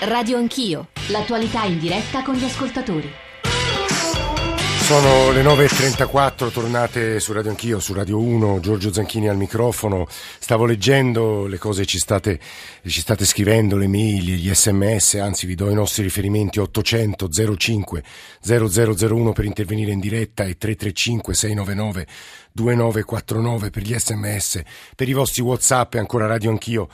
Radio 0.00 0.38
Anch'io, 0.38 0.90
l'attualità 1.08 1.64
in 1.64 1.80
diretta 1.80 2.22
con 2.22 2.36
gli 2.36 2.44
ascoltatori. 2.44 3.10
Sono 3.42 5.32
le 5.32 5.42
9.34, 5.42 6.52
tornate 6.52 7.18
su 7.18 7.32
Radio 7.32 7.50
Anch'io, 7.50 7.80
su 7.80 7.92
Radio 7.94 8.20
1, 8.20 8.60
Giorgio 8.60 8.92
Zanchini 8.92 9.28
al 9.28 9.36
microfono. 9.36 10.06
Stavo 10.08 10.66
leggendo 10.66 11.46
le 11.46 11.58
cose 11.58 11.84
ci 11.84 11.98
state, 11.98 12.38
ci 12.86 13.00
state 13.00 13.24
scrivendo, 13.24 13.76
le 13.76 13.88
mail, 13.88 14.22
gli 14.22 14.54
sms, 14.54 15.14
anzi 15.14 15.46
vi 15.46 15.56
do 15.56 15.68
i 15.68 15.74
nostri 15.74 16.04
riferimenti 16.04 16.60
800 16.60 17.28
05 17.56 18.04
0001 18.40 19.32
per 19.32 19.44
intervenire 19.46 19.90
in 19.90 19.98
diretta 19.98 20.44
e 20.44 20.56
335 20.56 21.34
699 21.34 22.06
2949 22.52 23.70
per 23.70 23.82
gli 23.82 23.98
sms, 23.98 24.62
per 24.94 25.08
i 25.08 25.12
vostri 25.12 25.42
whatsapp 25.42 25.94
e 25.94 25.98
ancora 25.98 26.26
Radio 26.26 26.50
Anch'io 26.50 26.88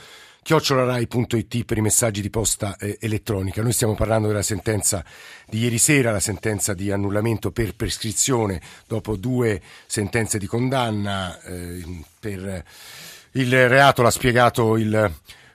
chiocciolarai.it 0.45 1.65
per 1.65 1.79
i 1.79 1.81
messaggi 1.81 2.21
di 2.21 2.29
posta 2.29 2.77
eh, 2.77 2.99
elettronica. 3.01 3.63
Noi 3.63 3.73
stiamo 3.73 3.95
parlando 3.95 4.29
della 4.29 4.43
sentenza 4.43 5.03
di 5.49 5.61
ieri 5.61 5.79
sera, 5.79 6.13
la 6.13 6.21
sentenza 6.21 6.75
di 6.75 6.93
annullamento 6.93 7.51
per 7.51 7.75
prescrizione 7.75 8.61
dopo 8.87 9.17
due 9.17 9.63
sentenze 9.87 10.39
di 10.39 10.47
condanna 10.47 11.41
eh, 11.41 11.83
per 12.21 12.63
il 13.33 13.69
reato, 13.69 14.03
l'ha 14.03 14.11
spiegato 14.11 14.77
il 14.77 15.13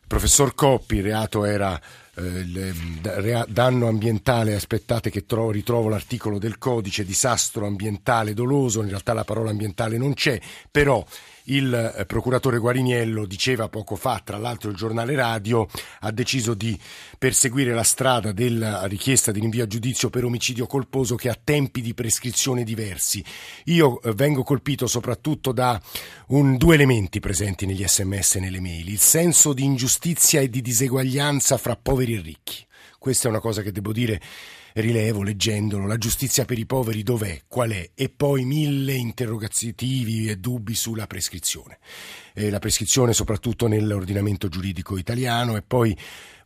professor 0.07 0.55
Coppi, 0.55 0.95
il 0.95 1.03
reato 1.03 1.45
era 1.45 1.79
eh, 2.15 2.21
il 2.21 3.45
danno 3.48 3.87
ambientale, 3.87 4.55
aspettate 4.55 5.12
che 5.12 5.27
trovo, 5.27 5.51
ritrovo 5.51 5.87
l'articolo 5.87 6.40
del 6.40 6.57
codice, 6.57 7.05
disastro 7.05 7.67
ambientale 7.67 8.34
doloso, 8.34 8.81
in 8.81 8.90
realtà 8.90 9.13
la 9.13 9.23
parola 9.23 9.51
ambientale 9.51 9.99
non 9.99 10.15
c'è, 10.15 10.41
però 10.71 11.05
il 11.49 11.94
eh, 11.98 12.05
procuratore 12.05 12.58
Guariniello 12.58 13.26
diceva 13.26 13.70
poco 13.70 13.95
fa, 13.95 14.21
tra 14.23 14.38
l'altro 14.38 14.70
il 14.70 14.76
giornale 14.76 15.16
radio 15.16 15.67
ha 16.02 16.12
deciso 16.12 16.53
di 16.53 16.77
perseguire 17.17 17.73
la 17.73 17.84
strada 17.84 18.31
della 18.31 18.85
richiesta 18.85 19.31
di 19.31 19.40
rinvio 19.40 19.63
a 19.63 19.68
giudizio 19.68 20.10
per 20.10 20.23
omicidio 20.23 20.65
colposo 20.65 21.15
che 21.15 21.29
ha 21.29 21.38
tempi 21.41 21.82
di 21.82 21.93
prescrizione 21.93 22.63
diversi. 22.63 23.23
Io 23.65 24.01
eh, 24.01 24.13
vengo 24.13 24.43
colpito 24.43 24.88
soprattutto 24.88 25.51
da 25.51 25.79
un, 26.27 26.57
due 26.57 26.76
elementi 26.76 27.20
presenti 27.20 27.66
negli 27.66 27.85
sms 27.85 28.35
e 28.35 28.40
nelle 28.40 28.60
mail, 28.60 28.90
il 28.90 28.99
senso 28.99 29.54
di 29.54 29.63
ingiustizia 29.63 30.41
e 30.41 30.49
di 30.49 30.62
diseguaglianza 30.62 31.57
fra 31.57 31.76
poveri 31.76 32.16
e 32.16 32.21
ricchi. 32.21 32.66
Questa 32.98 33.27
è 33.27 33.32
una 33.32 33.40
cosa 33.40 33.62
che 33.62 33.71
devo 33.71 33.93
dire 33.93 34.20
rilevo 34.82 35.24
leggendolo, 35.24 35.88
la 35.88 35.98
giustizia 35.98 36.46
per 36.46 36.58
i 36.58 36.66
poveri 36.66 37.04
dov'è, 37.04 37.41
qual 37.48 37.72
è, 37.72 37.91
e 37.96 38.10
poi 38.10 38.46
mille 38.46 38.94
interrogativi 38.94 40.27
e 40.27 40.38
dubbi 40.38 40.76
sulla 40.76 41.08
prescrizione. 41.08 41.80
Eh, 42.34 42.49
la 42.49 42.60
prescrizione 42.60 43.13
soprattutto 43.13 43.68
nell'ordinamento 43.68 44.48
giuridico 44.48 44.98
italiano 44.98 45.55
e 45.55 45.62
poi 45.62 45.98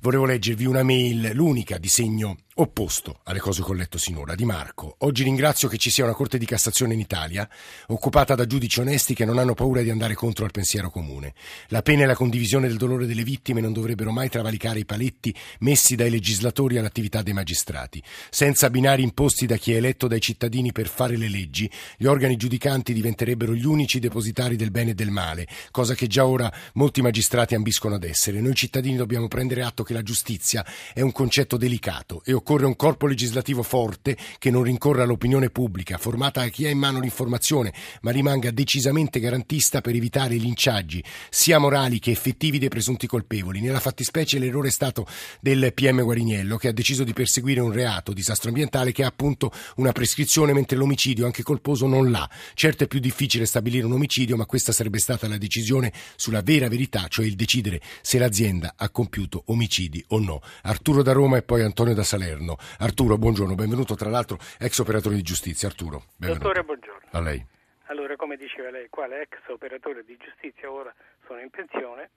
volevo 0.01 0.25
leggervi 0.25 0.65
una 0.65 0.83
mail, 0.83 1.31
l'unica 1.33 1.77
di 1.77 1.87
segno 1.87 2.37
opposto 2.55 3.21
alle 3.23 3.39
cose 3.39 3.63
che 3.63 3.71
ho 3.71 3.73
letto 3.73 3.97
sinora, 3.97 4.35
di 4.35 4.45
Marco. 4.45 4.95
Oggi 4.99 5.23
ringrazio 5.23 5.67
che 5.67 5.77
ci 5.77 5.89
sia 5.89 6.03
una 6.03 6.13
Corte 6.13 6.37
di 6.37 6.45
Cassazione 6.45 6.93
in 6.93 6.99
Italia, 6.99 7.49
occupata 7.87 8.35
da 8.35 8.45
giudici 8.45 8.79
onesti 8.79 9.15
che 9.15 9.25
non 9.25 9.39
hanno 9.39 9.55
paura 9.55 9.81
di 9.81 9.89
andare 9.89 10.13
contro 10.13 10.45
al 10.45 10.51
pensiero 10.51 10.91
comune. 10.91 11.33
La 11.69 11.81
pena 11.81 12.03
e 12.03 12.05
la 12.05 12.15
condivisione 12.15 12.67
del 12.67 12.77
dolore 12.77 13.07
delle 13.07 13.23
vittime 13.23 13.61
non 13.61 13.73
dovrebbero 13.73 14.11
mai 14.11 14.29
travalicare 14.29 14.79
i 14.79 14.85
paletti 14.85 15.33
messi 15.59 15.95
dai 15.95 16.11
legislatori 16.11 16.77
all'attività 16.77 17.23
dei 17.23 17.33
magistrati. 17.33 18.03
Senza 18.29 18.69
binari 18.69 19.01
imposti 19.01 19.47
da 19.47 19.57
chi 19.57 19.73
è 19.73 19.77
eletto 19.77 20.07
dai 20.07 20.21
cittadini 20.21 20.71
per 20.71 20.87
fare 20.87 21.17
le 21.17 21.29
leggi, 21.29 21.69
gli 21.97 22.05
organi 22.05 22.35
giudicanti 22.35 22.93
diventerebbero 22.93 23.55
gli 23.55 23.65
unici 23.65 23.99
depositari 23.99 24.55
del 24.55 24.69
bene 24.69 24.91
e 24.91 24.95
del 24.95 25.09
male, 25.09 25.47
cosa 25.71 25.95
che 25.95 26.05
già 26.05 26.27
ora 26.27 26.53
molti 26.73 27.01
magistrati 27.01 27.55
ambiscono 27.55 27.95
ad 27.95 28.03
essere. 28.03 28.41
Noi 28.41 28.53
cittadini 28.53 28.95
dobbiamo 28.95 29.27
prendere 29.27 29.63
atto 29.63 29.83
che 29.83 29.93
la 29.93 30.03
giustizia 30.03 30.63
è 30.93 31.01
un 31.01 31.11
concetto 31.11 31.57
delicato 31.57 32.21
e 32.23 32.33
occorre 32.43 32.65
un 32.65 32.75
corpo 32.75 33.07
legislativo 33.07 33.63
forte 33.63 34.17
che 34.37 34.51
non 34.51 34.63
rincorra 34.63 35.05
l'opinione 35.05 35.49
pubblica, 35.49 35.97
formata 35.97 36.41
da 36.41 36.49
chi 36.49 36.65
ha 36.65 36.69
in 36.69 36.77
mano 36.77 36.99
l'informazione, 36.99 37.73
ma 38.01 38.11
rimanga 38.11 38.51
decisamente 38.51 39.21
garantista 39.21 39.79
per 39.79 39.95
evitare 39.95 40.35
linciaggi, 40.35 41.01
sia 41.29 41.57
morali 41.57 41.99
che 41.99 42.11
effettivi 42.11 42.59
dei 42.59 42.67
presunti 42.67 43.07
colpevoli. 43.07 43.61
Nella 43.61 43.79
fattispecie 43.79 44.39
l'errore 44.39 44.67
è 44.67 44.71
stato 44.71 45.07
del 45.39 45.71
PM 45.73 46.03
Guariniello 46.03 46.57
che 46.57 46.67
ha 46.67 46.73
deciso 46.73 47.05
di 47.05 47.13
perseguire 47.13 47.61
un 47.61 47.71
reato, 47.71 48.11
disastro 48.11 48.49
ambientale, 48.49 48.91
che 48.91 49.03
ha 49.03 49.07
appunto 49.07 49.49
una 49.77 49.93
prescrizione 49.93 50.51
mentre 50.51 50.75
l'omicidio, 50.75 51.25
anche 51.25 51.43
colposo, 51.43 51.87
non 51.87 52.11
l'ha. 52.11 52.29
Certo 52.53 52.83
è 52.83 52.87
più 52.87 52.99
difficile 52.99 53.45
stabilire 53.45 53.85
un 53.85 53.93
omicidio, 53.93 54.35
ma 54.35 54.45
questa 54.45 54.73
sarebbe 54.73 54.99
stata 54.99 55.29
la 55.29 55.37
decisione 55.37 55.93
sulla 56.17 56.41
vera 56.41 56.67
verità, 56.67 57.05
cioè 57.07 57.25
il 57.25 57.35
decidere 57.35 57.79
se 58.01 58.17
l'azienda 58.17 58.73
ha 58.75 58.89
compiuto 58.89 59.43
omicidi 59.45 60.03
o 60.09 60.19
no. 60.19 60.41
Arturo 60.63 61.03
da 61.03 61.13
Roma 61.13 61.37
e 61.37 61.41
poi 61.43 61.61
Antonio 61.61 61.93
da 61.93 62.03
Salerno. 62.03 62.32
Salerno. 62.33 62.57
Arturo, 62.79 63.17
buongiorno, 63.17 63.53
benvenuto 63.53 63.93
tra 63.95 64.09
l'altro 64.09 64.37
ex 64.59 64.79
operatore 64.79 65.15
di 65.15 65.21
giustizia. 65.21 65.67
Arturo, 65.67 66.03
benvenuto. 66.17 66.47
Dottore, 66.47 66.63
buongiorno. 66.63 67.09
A 67.11 67.21
lei. 67.21 67.45
Allora, 67.87 68.15
come 68.15 68.37
diceva 68.37 68.71
lei, 68.71 68.89
quale 68.89 69.21
ex 69.21 69.37
operatore 69.47 70.03
di 70.03 70.17
giustizia, 70.17 70.71
ora 70.71 70.93
sono 71.27 71.39
in 71.39 71.49
pensione, 71.49 72.09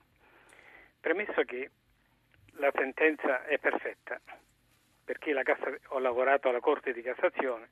premesso 0.99 1.43
che 1.43 1.69
la 2.53 2.71
sentenza 2.73 3.45
è 3.45 3.59
perfetta, 3.59 4.19
perché 5.05 5.33
Cassa, 5.43 5.71
ho 5.89 5.99
lavorato 5.99 6.49
alla 6.49 6.59
Corte 6.59 6.93
di 6.93 7.01
Cassazione 7.03 7.69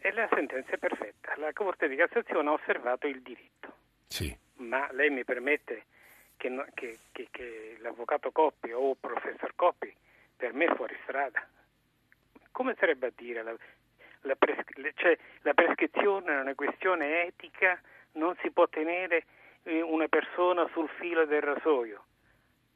e 0.00 0.12
la 0.12 0.28
sentenza 0.30 0.72
è 0.72 0.78
perfetta. 0.78 1.34
La 1.38 1.52
Corte 1.54 1.88
di 1.88 1.96
Cassazione 1.96 2.50
ha 2.50 2.52
osservato 2.52 3.06
il 3.06 3.22
diritto. 3.22 3.72
Sì. 4.06 4.36
Ma 4.56 4.86
lei 4.92 5.08
mi 5.08 5.24
permette 5.24 5.86
che, 6.36 6.50
che, 6.74 6.98
che, 7.12 7.28
che 7.30 7.76
l'avvocato 7.80 8.30
Coppi 8.30 8.72
o 8.72 8.90
il 8.90 8.96
professor 9.00 9.52
Coppi 9.54 9.94
per 10.36 10.52
me 10.52 10.66
è 10.66 10.74
fuori 10.74 10.96
strada. 11.02 11.46
Come 12.50 12.74
sarebbe 12.78 13.08
a 13.08 13.12
dire? 13.14 13.42
La, 13.42 13.54
la, 14.22 14.34
pres- 14.36 14.92
cioè, 14.94 15.16
la 15.42 15.54
prescrizione 15.54 16.32
è 16.32 16.40
una 16.40 16.54
questione 16.54 17.24
etica, 17.26 17.80
non 18.12 18.34
si 18.42 18.50
può 18.50 18.68
tenere 18.68 19.24
eh, 19.64 19.80
una 19.82 20.08
persona 20.08 20.68
sul 20.72 20.88
filo 20.88 21.24
del 21.26 21.42
rasoio. 21.42 22.04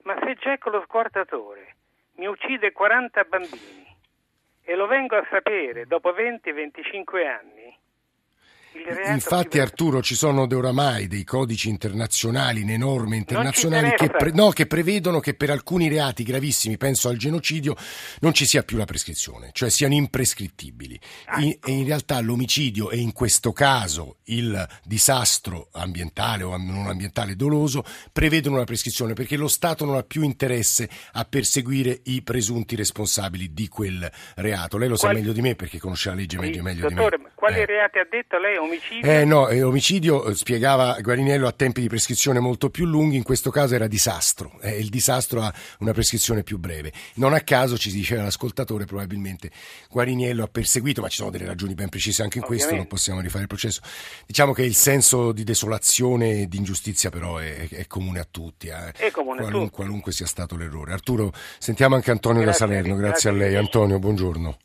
Ma 0.02 0.18
se 0.24 0.34
Jack 0.34 0.66
lo 0.66 0.82
squartatore 0.82 1.76
mi 2.14 2.26
uccide 2.26 2.72
40 2.72 3.24
bambini 3.24 3.96
e 4.62 4.74
lo 4.74 4.86
vengo 4.86 5.16
a 5.16 5.26
sapere 5.30 5.86
dopo 5.86 6.10
20-25 6.10 7.26
anni, 7.26 7.57
Infatti, 9.12 9.58
Arturo, 9.58 10.02
ci 10.02 10.14
sono 10.14 10.46
oramai 10.50 11.06
dei 11.06 11.24
codici 11.24 11.68
internazionali, 11.68 12.64
le 12.64 12.76
norme 12.76 13.16
internazionali 13.16 13.94
che, 13.96 14.08
pre- 14.08 14.32
no, 14.32 14.50
che, 14.50 14.66
prevedono 14.66 15.20
che 15.20 15.34
per 15.34 15.50
alcuni 15.50 15.88
reati 15.88 16.22
gravissimi, 16.22 16.76
penso 16.76 17.08
al 17.08 17.16
genocidio, 17.16 17.74
non 18.20 18.32
ci 18.32 18.46
sia 18.46 18.62
più 18.62 18.76
la 18.76 18.84
prescrizione, 18.84 19.50
cioè 19.52 19.70
siano 19.70 19.94
imprescrittibili. 19.94 20.98
Ah, 21.26 21.40
in, 21.40 21.50
ecco. 21.50 21.68
e 21.68 21.72
in 21.72 21.84
realtà 21.86 22.20
l'omicidio 22.20 22.90
e 22.90 22.98
in 22.98 23.12
questo 23.12 23.52
caso 23.52 24.16
il 24.24 24.66
disastro 24.84 25.68
ambientale 25.72 26.42
o 26.42 26.56
non 26.56 26.86
ambientale 26.86 27.36
doloso 27.36 27.84
prevedono 28.12 28.56
la 28.56 28.64
prescrizione 28.64 29.12
perché 29.12 29.36
lo 29.36 29.48
Stato 29.48 29.84
non 29.84 29.96
ha 29.96 30.02
più 30.02 30.22
interesse 30.22 30.88
a 31.12 31.24
perseguire 31.24 32.00
i 32.04 32.22
presunti 32.22 32.76
responsabili 32.76 33.52
di 33.52 33.68
quel 33.68 34.10
reato. 34.36 34.78
Lei 34.78 34.88
lo 34.88 34.96
sa 34.96 35.06
Quali... 35.06 35.20
meglio 35.20 35.32
di 35.32 35.40
me 35.40 35.54
perché 35.54 35.78
conosce 35.78 36.10
la 36.10 36.14
legge 36.14 36.38
meglio, 36.38 36.62
meglio 36.62 36.88
dottore, 36.88 37.16
di 37.16 37.22
me. 37.24 37.30
Quali 37.34 37.60
eh. 37.60 37.66
reati 37.66 37.98
ha 37.98 38.06
detto 38.08 38.38
lei? 38.38 38.56
Omicidio? 38.68 39.10
Eh 39.10 39.24
no, 39.24 39.48
eh, 39.48 39.62
omicidio, 39.62 40.24
eh, 40.26 40.34
spiegava 40.34 40.98
Guariniello, 41.00 41.46
ha 41.46 41.52
tempi 41.52 41.80
di 41.80 41.88
prescrizione 41.88 42.38
molto 42.38 42.70
più 42.70 42.84
lunghi, 42.86 43.16
in 43.16 43.22
questo 43.22 43.50
caso 43.50 43.74
era 43.74 43.86
disastro, 43.86 44.58
eh, 44.60 44.78
il 44.78 44.88
disastro 44.88 45.42
ha 45.42 45.52
una 45.80 45.92
prescrizione 45.92 46.42
più 46.42 46.58
breve. 46.58 46.92
Non 47.14 47.32
a 47.32 47.40
caso, 47.40 47.78
ci 47.78 47.90
diceva 47.90 48.22
l'ascoltatore, 48.22 48.84
probabilmente 48.84 49.50
Guariniello 49.90 50.44
ha 50.44 50.48
perseguito, 50.48 51.00
ma 51.00 51.08
ci 51.08 51.16
sono 51.16 51.30
delle 51.30 51.46
ragioni 51.46 51.74
ben 51.74 51.88
precise 51.88 52.22
anche 52.22 52.38
in 52.38 52.44
Ovviamente. 52.44 52.66
questo, 52.66 52.82
non 52.82 52.86
possiamo 52.88 53.20
rifare 53.20 53.42
il 53.42 53.48
processo. 53.48 53.80
Diciamo 54.26 54.52
che 54.52 54.62
il 54.62 54.74
senso 54.74 55.32
di 55.32 55.44
desolazione 55.44 56.42
e 56.42 56.48
di 56.48 56.56
ingiustizia 56.58 57.10
però 57.10 57.38
è, 57.38 57.68
è 57.68 57.86
comune 57.86 58.18
a 58.20 58.26
tutti, 58.30 58.68
eh, 58.68 58.92
È 58.92 59.10
comune 59.10 59.38
a 59.38 59.42
qualun- 59.42 59.64
tutti. 59.64 59.74
qualunque 59.74 60.12
sia 60.12 60.26
stato 60.26 60.56
l'errore. 60.56 60.92
Arturo, 60.92 61.32
sentiamo 61.58 61.94
anche 61.94 62.10
Antonio 62.10 62.42
Grazie, 62.42 62.66
da 62.66 62.72
Salerno, 62.72 62.96
grazie, 62.96 63.10
grazie 63.10 63.30
a 63.30 63.32
lei. 63.32 63.56
Antonio, 63.56 63.98
buongiorno. 63.98 64.56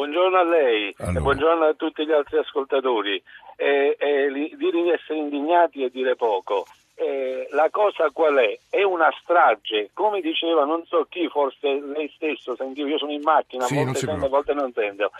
Buongiorno 0.00 0.38
a 0.38 0.44
lei 0.44 0.94
Allora. 0.96 1.18
e 1.18 1.20
buongiorno 1.20 1.64
a 1.66 1.74
tutti 1.74 2.06
gli 2.06 2.10
altri 2.10 2.38
ascoltatori. 2.38 3.22
Eh, 3.56 3.96
eh, 3.98 4.30
li- 4.30 4.50
dire 4.56 4.82
di 4.82 4.88
essere 4.88 5.18
indignati 5.18 5.84
è 5.84 5.90
dire 5.90 6.16
poco. 6.16 6.64
Eh, 6.94 7.46
la 7.50 7.68
cosa 7.70 8.08
qual 8.10 8.36
è? 8.36 8.58
È 8.70 8.82
una 8.82 9.12
strage, 9.20 9.90
come 9.92 10.22
diceva 10.22 10.64
non 10.64 10.86
so 10.86 11.06
chi, 11.06 11.28
forse 11.28 11.68
lei 11.84 12.10
stesso, 12.16 12.56
sentivo, 12.56 12.88
io 12.88 12.96
sono 12.96 13.12
in 13.12 13.20
macchina, 13.22 13.64
Sì, 13.64 13.76
si 13.92 14.06
sento, 14.06 14.28
volte 14.30 14.54
non 14.54 14.72
sento. 14.72 15.10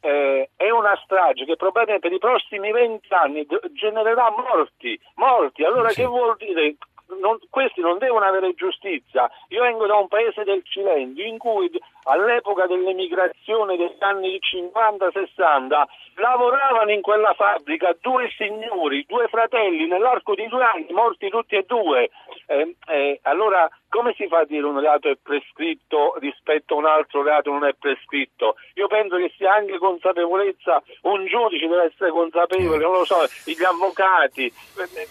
Eh, 0.00 0.48
è 0.56 0.70
una 0.70 0.98
strage 1.04 1.44
che 1.44 1.56
probabilmente 1.56 2.08
per 2.08 2.16
i 2.16 2.18
prossimi 2.18 2.72
vent'anni 2.72 3.46
genererà 3.74 4.30
morti, 4.30 4.98
morti. 5.16 5.64
Allora 5.64 5.90
Sì. 5.90 6.00
che 6.00 6.06
vuol 6.06 6.36
dire? 6.38 6.76
Non, 7.18 7.38
questi 7.48 7.80
non 7.80 7.98
devono 7.98 8.24
avere 8.24 8.54
giustizia. 8.54 9.30
Io 9.48 9.62
vengo 9.62 9.86
da 9.86 9.96
un 9.96 10.08
paese 10.08 10.44
del 10.44 10.62
Cilento 10.64 11.20
in 11.20 11.38
cui 11.38 11.70
all'epoca 12.04 12.66
dell'emigrazione 12.66 13.76
degli 13.76 13.96
anni 13.98 14.38
50-60 14.38 15.82
lavoravano 16.16 16.90
in 16.90 17.00
quella 17.00 17.32
fabbrica 17.34 17.96
due 18.00 18.30
signori, 18.36 19.04
due 19.06 19.28
fratelli, 19.28 19.86
nell'arco 19.86 20.34
di 20.34 20.46
due 20.48 20.64
anni, 20.64 20.86
morti 20.90 21.28
tutti 21.28 21.56
e 21.56 21.64
due. 21.66 22.10
Eh, 22.46 22.76
eh, 22.86 23.20
allora 23.22 23.68
come 23.90 24.14
si 24.16 24.28
fa 24.28 24.38
a 24.38 24.44
dire 24.44 24.64
un 24.64 24.78
reato 24.78 25.08
è 25.08 25.16
prescritto 25.20 26.14
rispetto 26.18 26.74
a 26.74 26.78
un 26.78 26.86
altro 26.86 27.22
reato 27.22 27.50
non 27.50 27.64
è 27.64 27.74
prescritto? 27.74 28.54
Io 28.74 28.86
penso 28.86 29.16
che 29.16 29.32
sia 29.36 29.54
anche 29.54 29.78
consapevolezza, 29.78 30.80
un 31.02 31.26
giudice 31.26 31.66
deve 31.66 31.84
essere 31.84 32.10
consapevole, 32.10 32.78
non 32.78 32.92
lo 32.92 33.04
so, 33.04 33.16
gli 33.44 33.62
avvocati, 33.62 34.50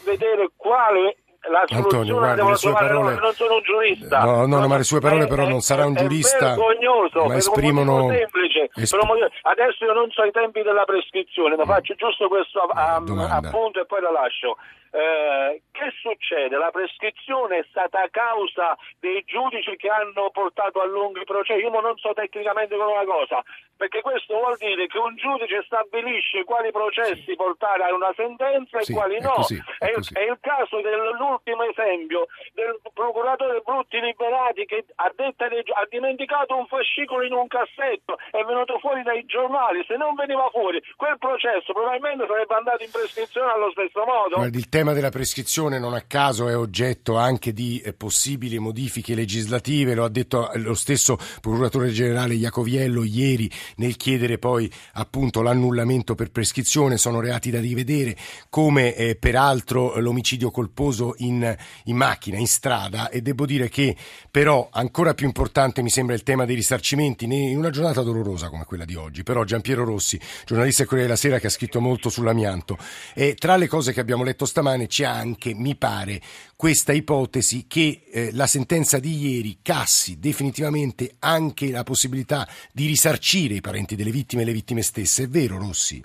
vedere 0.05 0.49
quale 0.55 1.17
la 1.47 1.63
Antonio, 1.69 2.17
guardi, 2.17 2.49
le 2.49 2.55
sue 2.55 2.73
parole... 2.73 3.15
non 3.15 3.33
sono 3.33 3.55
un 3.55 3.61
giurista. 3.61 4.23
No, 4.23 4.45
no, 4.45 4.59
no 4.59 4.67
ma 4.67 4.77
le 4.77 4.83
sue 4.83 4.99
parole 4.99 5.27
però 5.27 5.47
non 5.47 5.61
sarà 5.61 5.85
un 5.85 5.95
giurista. 5.95 6.53
È 6.53 6.55
vergognoso, 6.55 7.25
ma 7.25 7.35
esprimono... 7.35 8.09
semplice. 8.09 8.69
Esp... 8.75 8.95
Adesso 8.95 9.85
io 9.85 9.93
non 9.93 10.09
so 10.11 10.23
i 10.23 10.31
tempi 10.31 10.61
della 10.61 10.83
prescrizione, 10.83 11.55
ma 11.55 11.63
mm. 11.63 11.67
faccio 11.67 11.95
giusto 11.95 12.27
questo 12.27 12.59
appunto 12.59 13.79
e 13.79 13.85
poi 13.85 14.01
la 14.01 14.11
lascio. 14.11 14.57
Eh, 14.91 15.61
che 15.71 15.91
succede? 16.01 16.57
La 16.57 16.71
prescrizione 16.71 17.59
è 17.59 17.65
stata 17.69 18.01
a 18.01 18.09
causa 18.09 18.75
dei 18.99 19.23
giudici 19.25 19.75
che 19.77 19.89
hanno 19.89 20.29
portato 20.31 20.81
a 20.81 20.85
lungo 20.85 21.21
i 21.21 21.25
processi. 21.25 21.61
Io 21.61 21.69
non 21.69 21.97
so 21.97 22.13
tecnicamente 22.13 22.75
come 22.75 22.91
una 22.91 23.05
cosa, 23.05 23.43
perché 23.79 24.01
questo 24.01 24.35
vuol 24.35 24.57
dire 24.57 24.87
che 24.87 24.97
un 24.97 25.15
giudice 25.15 25.63
stabilisce 25.63 26.43
quali 26.43 26.69
processi 26.71 27.35
portare 27.35 27.83
a 27.83 27.93
una 27.93 28.11
sentenza 28.13 28.79
e 28.79 28.83
sì, 28.83 28.91
quali 28.93 29.19
no. 29.21 29.39
Così, 29.39 29.55
è, 29.79 29.85
è, 29.85 29.95
è, 29.95 30.23
il 30.27 30.37
caso 30.41 30.81
dell'ultimo 30.81 31.63
esempio 31.63 32.27
del 32.53 32.75
procuratore 32.93 33.61
Brutti 33.63 33.99
Liberati 34.01 34.65
che 34.65 34.83
ha, 34.95 35.09
dei, 35.15 35.63
ha, 35.79 35.87
dimenticato 35.89 36.57
un 36.57 36.67
fascicolo 36.67 37.23
in 37.23 37.31
un 37.31 37.47
cassetto, 37.47 38.17
è 38.31 38.43
venuto 38.43 38.79
fuori 38.79 39.01
dai 39.03 39.23
giornali. 39.25 39.83
Se 39.87 39.95
non 39.95 40.13
veniva 40.15 40.49
fuori, 40.51 40.83
quel 40.97 41.17
processo 41.17 41.71
probabilmente 41.71 42.27
sarebbe 42.27 42.55
andato 42.55 42.83
in 42.83 42.91
prescrizione 42.91 43.51
allo 43.51 43.71
stesso 43.71 44.03
modo. 44.03 44.35
Guardi, 44.35 44.57
il 44.57 44.67
tema 44.79 44.93
della 44.93 45.09
prescrizione 45.09 45.77
non 45.77 45.93
a 45.93 46.03
caso 46.07 46.47
è 46.47 46.55
oggetto 46.55 47.17
anche 47.17 47.51
di 47.51 47.81
eh, 47.81 47.91
possibili 47.91 48.59
modifiche 48.59 49.13
legislative, 49.13 49.93
lo 49.93 50.05
ha 50.05 50.09
detto 50.09 50.49
lo 50.53 50.73
stesso 50.73 51.17
procuratore 51.41 51.91
generale 51.91 52.35
Iacoviello 52.35 53.03
ieri 53.03 53.51
nel 53.75 53.97
chiedere 53.97 54.37
poi 54.37 54.71
appunto 54.93 55.41
l'annullamento 55.41 56.15
per 56.15 56.31
prescrizione, 56.31 56.95
sono 56.97 57.19
reati 57.19 57.49
da 57.49 57.59
rivedere, 57.59 58.15
come 58.47 58.95
eh, 58.95 59.17
peraltro 59.17 59.99
l'omicidio 59.99 60.49
colposo 60.49 61.15
in, 61.17 61.53
in 61.83 61.95
macchina, 61.97 62.37
in 62.37 62.47
strada. 62.47 63.09
E 63.09 63.21
devo 63.21 63.45
dire 63.45 63.67
che 63.67 63.97
però 64.31 64.69
ancora 64.71 65.13
più 65.13 65.25
importante 65.25 65.81
mi 65.81 65.89
sembra 65.89 66.15
il 66.15 66.23
tema 66.23 66.45
dei 66.45 66.55
risarcimenti 66.55 67.25
in 67.25 67.57
una 67.57 67.69
giornata 67.69 68.01
dolorosa 68.01 68.47
come 68.47 68.63
quella 68.63 68.85
di 68.85 68.95
oggi, 68.95 69.23
però 69.23 69.43
Giampiero 69.43 69.83
Rossi, 69.83 70.17
giornalista 70.45 70.83
del 70.83 70.87
Corriere 70.87 71.09
della 71.09 71.19
Sera 71.19 71.37
che 71.37 71.47
ha 71.47 71.49
scritto 71.49 71.81
molto 71.81 72.07
sull'amianto. 72.07 72.77
E 73.13 73.35
tra 73.35 73.57
le 73.57 73.67
cose 73.67 73.91
che 73.91 73.99
abbiamo 73.99 74.23
letto 74.23 74.45
stamattina 74.45 74.67
stamane 74.69 74.87
c'è 74.87 75.05
anche, 75.05 75.53
mi 75.55 75.75
pare, 75.75 76.19
questa 76.55 76.93
ipotesi 76.93 77.65
che 77.67 78.05
eh, 78.11 78.29
la 78.33 78.45
sentenza 78.45 78.99
di 78.99 79.15
ieri 79.17 79.57
cassi 79.63 80.19
definitivamente 80.19 81.17
anche 81.19 81.71
la 81.71 81.83
possibilità 81.83 82.45
di 82.71 82.85
risarcire 82.85 83.55
i 83.55 83.61
parenti 83.61 83.95
delle 83.95 84.11
vittime 84.11 84.43
e 84.43 84.45
le 84.45 84.51
vittime 84.51 84.81
stesse. 84.81 85.23
È 85.23 85.27
vero, 85.27 85.57
Rossi? 85.57 86.03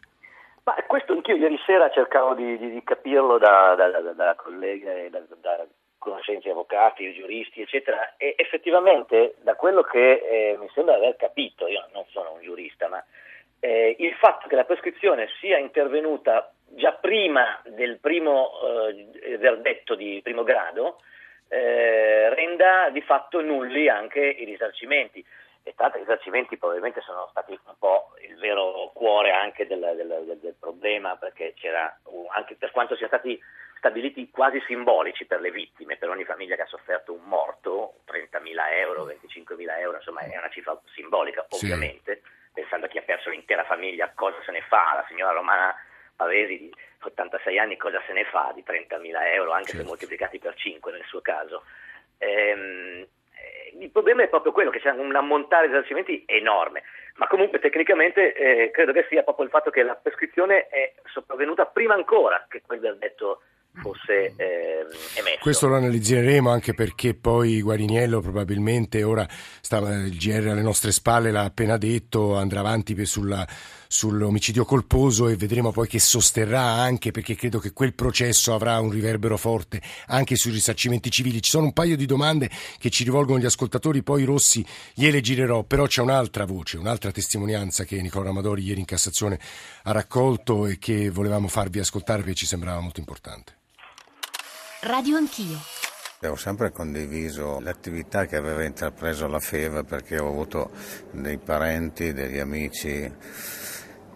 Ma 0.64 0.74
questo 0.86 1.12
anch'io 1.12 1.36
ieri 1.36 1.58
sera 1.66 1.90
cercavo 1.90 2.34
di, 2.34 2.56
di, 2.56 2.70
di 2.70 2.82
capirlo 2.82 3.36
da, 3.36 3.74
da, 3.76 3.88
da, 3.88 4.12
da 4.12 4.34
colleghe, 4.36 5.10
da, 5.10 5.20
da 5.40 5.66
conoscenti 5.98 6.48
avvocati, 6.48 7.12
giuristi, 7.12 7.60
eccetera, 7.60 8.14
e 8.16 8.34
effettivamente 8.38 9.36
da 9.42 9.54
quello 9.56 9.82
che 9.82 10.20
eh, 10.24 10.56
mi 10.58 10.68
sembra 10.72 10.94
aver 10.94 11.16
capito, 11.16 11.66
io 11.66 11.86
non 11.92 12.04
sono 12.08 12.32
un 12.32 12.42
giurista, 12.42 12.88
ma 12.88 13.02
eh, 13.60 13.96
il 13.98 14.12
fatto 14.14 14.46
che 14.48 14.56
la 14.56 14.64
prescrizione 14.64 15.28
sia 15.40 15.58
intervenuta 15.58 16.53
già 16.76 16.92
prima 16.92 17.60
del 17.64 17.98
primo 17.98 18.50
eh, 18.62 19.38
verdetto 19.38 19.94
di 19.94 20.20
primo 20.22 20.42
grado 20.42 21.00
eh, 21.48 22.34
renda 22.34 22.88
di 22.90 23.00
fatto 23.02 23.40
nulli 23.40 23.88
anche 23.88 24.20
i 24.20 24.44
risarcimenti. 24.44 25.24
E 25.66 25.72
tanti 25.74 25.98
risarcimenti 25.98 26.58
probabilmente 26.58 27.00
sono 27.00 27.26
stati 27.30 27.58
un 27.64 27.74
po' 27.78 28.12
il 28.20 28.36
vero 28.36 28.90
cuore 28.92 29.30
anche 29.30 29.66
del, 29.66 29.80
del, 29.96 30.22
del, 30.26 30.38
del 30.38 30.56
problema, 30.60 31.16
perché 31.16 31.54
c'era, 31.56 32.00
anche 32.34 32.54
per 32.56 32.70
quanto 32.70 32.94
siano 32.96 33.16
stati 33.16 33.40
stabiliti 33.78 34.28
quasi 34.30 34.62
simbolici 34.66 35.24
per 35.24 35.40
le 35.40 35.50
vittime, 35.50 35.96
per 35.96 36.10
ogni 36.10 36.24
famiglia 36.24 36.56
che 36.56 36.62
ha 36.62 36.66
sofferto 36.66 37.14
un 37.14 37.22
morto, 37.24 38.00
30.000 38.06 38.78
euro, 38.80 39.06
25.000 39.06 39.78
euro, 39.78 39.96
insomma 39.96 40.20
è 40.20 40.36
una 40.36 40.50
cifra 40.50 40.78
simbolica 40.94 41.46
ovviamente, 41.48 42.20
sì. 42.22 42.50
pensando 42.52 42.84
a 42.84 42.88
chi 42.90 42.98
ha 42.98 43.02
perso 43.02 43.30
l'intera 43.30 43.64
famiglia 43.64 44.10
cosa 44.14 44.36
se 44.44 44.52
ne 44.52 44.62
fa, 44.68 44.94
la 44.94 45.04
signora 45.08 45.32
Romana 45.32 45.74
Pavesi 46.16 46.58
di 46.58 46.74
86 47.02 47.58
anni 47.58 47.76
cosa 47.76 48.02
se 48.06 48.12
ne 48.12 48.24
fa 48.24 48.52
di 48.54 48.64
30.000 48.66 49.32
euro, 49.34 49.52
anche 49.52 49.70
certo. 49.70 49.82
se 49.82 49.88
moltiplicati 49.88 50.38
per 50.38 50.54
5 50.54 50.92
nel 50.92 51.04
suo 51.04 51.20
caso. 51.20 51.64
Ehm, 52.18 53.06
eh, 53.34 53.76
il 53.78 53.90
problema 53.90 54.22
è 54.22 54.28
proprio 54.28 54.52
quello 54.52 54.70
che 54.70 54.80
c'è 54.80 54.90
un 54.90 55.14
ammontare 55.14 55.66
di 55.66 55.72
risarcimenti 55.72 56.24
enorme, 56.26 56.82
ma 57.16 57.26
comunque 57.26 57.58
tecnicamente 57.58 58.32
eh, 58.32 58.70
credo 58.70 58.92
che 58.92 59.06
sia 59.08 59.22
proprio 59.22 59.44
il 59.44 59.50
fatto 59.50 59.70
che 59.70 59.82
la 59.82 59.96
prescrizione 59.96 60.68
è 60.68 60.94
sopravvenuta 61.04 61.66
prima 61.66 61.94
ancora 61.94 62.46
che 62.48 62.62
quel 62.62 62.80
verdetto 62.80 63.42
fosse 63.80 64.34
eh, 64.36 64.86
emesso. 65.14 65.38
Questo 65.40 65.66
lo 65.66 65.76
analizzeremo 65.76 66.50
anche 66.50 66.74
perché 66.74 67.14
poi 67.14 67.60
Guariniello 67.60 68.20
probabilmente 68.20 69.02
ora 69.02 69.26
stava, 69.60 69.94
il 69.94 70.16
GR 70.16 70.48
alle 70.48 70.62
nostre 70.62 70.92
spalle 70.92 71.30
l'ha 71.30 71.44
appena 71.44 71.76
detto, 71.76 72.36
andrà 72.36 72.60
avanti 72.60 73.04
sulla, 73.04 73.46
sull'omicidio 73.88 74.64
colposo 74.64 75.28
e 75.28 75.36
vedremo 75.36 75.72
poi 75.72 75.88
che 75.88 75.98
sosterrà 75.98 76.62
anche 76.62 77.10
perché 77.10 77.34
credo 77.34 77.58
che 77.58 77.72
quel 77.72 77.94
processo 77.94 78.54
avrà 78.54 78.78
un 78.78 78.90
riverbero 78.90 79.36
forte 79.36 79.80
anche 80.06 80.36
sui 80.36 80.52
risarcimenti 80.52 81.10
civili. 81.10 81.42
Ci 81.42 81.50
sono 81.50 81.66
un 81.66 81.72
paio 81.72 81.96
di 81.96 82.06
domande 82.06 82.50
che 82.78 82.90
ci 82.90 83.04
rivolgono 83.04 83.38
gli 83.38 83.44
ascoltatori, 83.44 84.02
poi 84.02 84.24
Rossi 84.24 84.64
gliele 84.94 85.20
girerò, 85.20 85.64
però 85.64 85.86
c'è 85.86 86.00
un'altra 86.00 86.44
voce, 86.44 86.78
un'altra 86.78 87.10
testimonianza 87.10 87.84
che 87.84 88.00
Nicola 88.00 88.30
Amadori 88.30 88.62
ieri 88.62 88.80
in 88.80 88.86
Cassazione 88.86 89.38
ha 89.82 89.92
raccolto 89.92 90.66
e 90.66 90.78
che 90.78 91.10
volevamo 91.10 91.48
farvi 91.48 91.80
ascoltare 91.80 92.22
perché 92.22 92.34
ci 92.34 92.46
sembrava 92.46 92.80
molto 92.80 93.00
importante. 93.00 93.62
Radio 94.84 95.16
Anch'io. 95.16 95.58
Ho 96.28 96.36
sempre 96.36 96.70
condiviso 96.70 97.58
l'attività 97.58 98.26
che 98.26 98.36
aveva 98.36 98.64
intrapreso 98.64 99.26
la 99.26 99.40
FEVA 99.40 99.82
perché 99.82 100.18
ho 100.18 100.28
avuto 100.28 100.72
dei 101.10 101.38
parenti, 101.38 102.12
degli 102.12 102.38
amici 102.38 103.10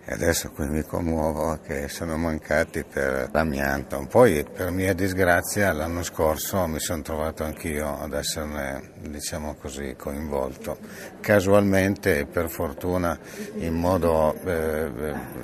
e 0.09 0.15
adesso 0.15 0.51
qui 0.53 0.67
mi 0.69 0.83
commuovo 0.85 1.59
che 1.63 1.87
sono 1.89 2.17
mancati 2.17 2.83
per 2.83 3.29
l'amianto. 3.31 4.07
Poi 4.09 4.43
per 4.43 4.71
mia 4.71 4.95
disgrazia 4.95 5.71
l'anno 5.75 6.03
scorso 6.03 6.67
mi 6.67 6.81
sono 6.81 7.03
trovato 7.03 7.45
anch'io 7.45 7.99
ad 8.01 8.15
esserne 8.15 8.93
diciamo 9.01 9.57
così 9.57 9.95
coinvolto. 9.99 10.79
Casualmente 11.21 12.21
e 12.21 12.25
per 12.25 12.49
fortuna 12.49 13.19
in 13.57 13.75
modo 13.75 14.35
eh, 14.47 14.91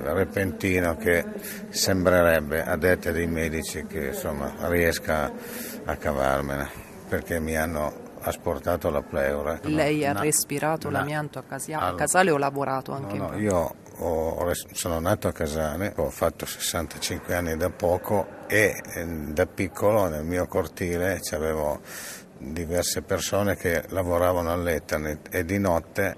repentino 0.05 0.97
che 0.97 1.23
sembrerebbe 1.69 2.65
a 2.65 2.77
dette 2.79 3.13
dei 3.13 3.27
medici 3.27 3.85
che 3.85 4.07
insomma 4.07 4.51
riesca 4.61 5.31
a 5.85 5.97
cavarmene 5.97 6.71
perché 7.07 7.39
mi 7.39 7.55
hanno 7.55 7.93
asportato 8.21 8.89
la 8.89 9.03
pleura. 9.03 9.59
Lei 9.65 10.07
ha 10.07 10.15
respirato 10.15 10.89
no, 10.89 10.97
l'amianto 10.97 11.39
a, 11.39 11.43
Casia- 11.43 11.81
a 11.81 11.95
Casale 11.95 12.31
o 12.31 12.39
lavorato 12.39 12.93
anche? 12.93 13.19
No, 13.19 13.29
no, 13.29 13.39
io 13.39 13.75
ho, 13.97 14.53
sono 14.73 14.99
nato 14.99 15.29
a 15.29 15.33
Casale, 15.33 15.93
ho 15.97 16.11
fatto 16.11 16.47
65 16.47 17.35
anni 17.35 17.57
da 17.57 17.71
poco 17.71 18.27
e 18.47 18.81
eh, 18.95 19.05
da 19.07 19.47
piccolo 19.47 20.09
nel 20.09 20.25
mio 20.25 20.47
cortile 20.47 21.21
c'avevo 21.23 21.81
diverse 22.39 23.03
persone 23.03 23.57
che 23.57 23.85
lavoravano 23.89 24.53
all'Ethernet 24.53 25.29
e 25.35 25.45
di 25.45 25.59
notte, 25.59 26.15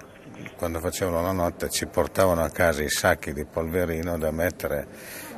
quando 0.57 0.79
facevano 0.79 1.21
la 1.21 1.31
notte, 1.31 1.69
ci 1.69 1.85
portavano 1.85 2.43
a 2.43 2.49
casa 2.49 2.83
i 2.83 2.89
sacchi 2.89 3.33
di 3.33 3.45
polverino 3.45 4.17
da 4.17 4.31
mettere 4.31 4.87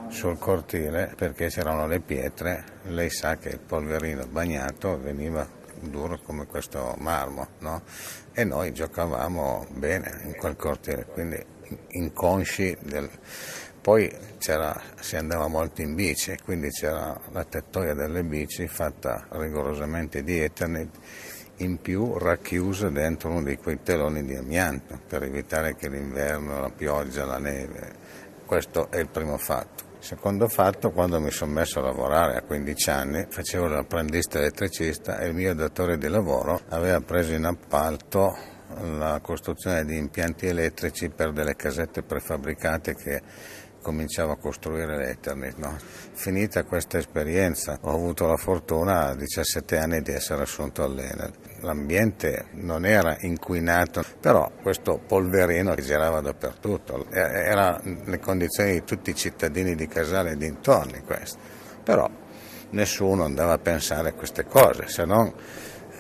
sul 0.08 0.40
cortile 0.40 1.14
perché 1.16 1.48
c'erano 1.48 1.88
le 1.88 2.00
pietre, 2.00 2.64
lei 2.84 3.10
sa 3.10 3.38
che 3.38 3.50
il 3.50 3.60
polverino 3.60 4.26
bagnato 4.26 5.00
veniva 5.00 5.48
duro 5.82 6.20
come 6.24 6.46
questo 6.46 6.96
marmo 7.00 7.48
no? 7.60 7.84
e 8.34 8.44
noi 8.44 8.74
giocavamo 8.74 9.68
bene 9.72 10.22
in 10.26 10.36
quel 10.36 10.56
cortile, 10.56 11.06
quindi 11.06 11.58
inconsci 11.90 12.78
del... 12.82 13.10
Poi 13.82 14.14
si 14.38 15.16
andava 15.16 15.48
molto 15.48 15.82
in 15.82 15.96
bici, 15.96 16.38
quindi 16.44 16.70
c'era 16.70 17.18
la 17.32 17.44
tettoia 17.44 17.94
delle 17.94 18.24
bici 18.24 18.68
fatta 18.68 19.28
rigorosamente 19.32 20.22
di 20.22 20.40
Ethernet, 20.40 20.90
in 21.58 21.80
più 21.82 22.18
racchiusa 22.18 22.90
dentro 22.90 23.30
uno 23.30 23.44
di 23.44 23.58
quei 23.58 23.80
teloni 23.82 24.24
di 24.24 24.36
amianto 24.36 25.00
per 25.08 25.24
evitare 25.24 25.76
che 25.76 25.90
l'inverno, 25.90 26.60
la 26.62 26.70
pioggia, 26.70 27.26
la 27.26 27.38
neve, 27.38 27.94
questo 28.46 28.92
è 28.92 28.98
il 28.98 29.10
primo 29.10 29.38
fatto. 29.38 29.88
Secondo 30.00 30.48
fatto, 30.48 30.92
quando 30.92 31.20
mi 31.20 31.30
sono 31.30 31.52
messo 31.52 31.80
a 31.80 31.84
lavorare 31.84 32.38
a 32.38 32.42
15 32.42 32.90
anni, 32.90 33.26
facevo 33.28 33.68
l'apprendista 33.68 34.40
elettricista 34.40 35.20
e 35.20 35.28
il 35.28 35.36
mio 35.36 35.54
datore 35.54 35.98
di 35.98 36.08
lavoro 36.08 36.62
aveva 36.70 37.02
preso 37.02 37.34
in 37.34 37.44
appalto 37.44 38.58
la 38.98 39.20
costruzione 39.22 39.86
di 39.86 39.98
impianti 39.98 40.48
elettrici 40.48 41.10
per 41.10 41.32
delle 41.32 41.56
casette 41.56 42.04
prefabbricate 42.04 42.96
che 42.96 43.22
cominciavo 43.82 44.34
a 44.34 44.38
costruire 44.38 44.98
l'Ethernet. 44.98 45.58
No? 45.58 45.78
Finita 46.14 46.64
questa 46.64 46.98
esperienza 46.98 47.78
ho 47.82 47.94
avuto 47.94 48.28
la 48.28 48.38
fortuna 48.38 49.08
a 49.08 49.16
17 49.16 49.78
anni 49.78 50.02
di 50.02 50.12
essere 50.12 50.44
assunto 50.44 50.84
all'Enel. 50.84 51.34
L'ambiente 51.62 52.48
non 52.54 52.86
era 52.86 53.18
inquinato, 53.22 54.04
però 54.20 54.52
questo 54.62 55.00
polverino 55.06 55.76
girava 55.76 56.22
dappertutto, 56.22 57.10
era 57.10 57.80
le 57.84 58.20
condizioni 58.20 58.74
di 58.74 58.84
tutti 58.84 59.10
i 59.10 59.16
cittadini 59.16 59.76
di 59.76 59.88
Casale 59.88 60.32
e 60.32 60.38
dintorni 60.38 61.02
questo. 61.02 61.38
Però 61.84 62.10
nessuno 62.72 63.24
andava 63.24 63.54
a 63.54 63.58
pensare 63.58 64.10
a 64.10 64.14
queste 64.14 64.46
cose, 64.46 64.88
se 64.88 65.06
non 65.06 65.34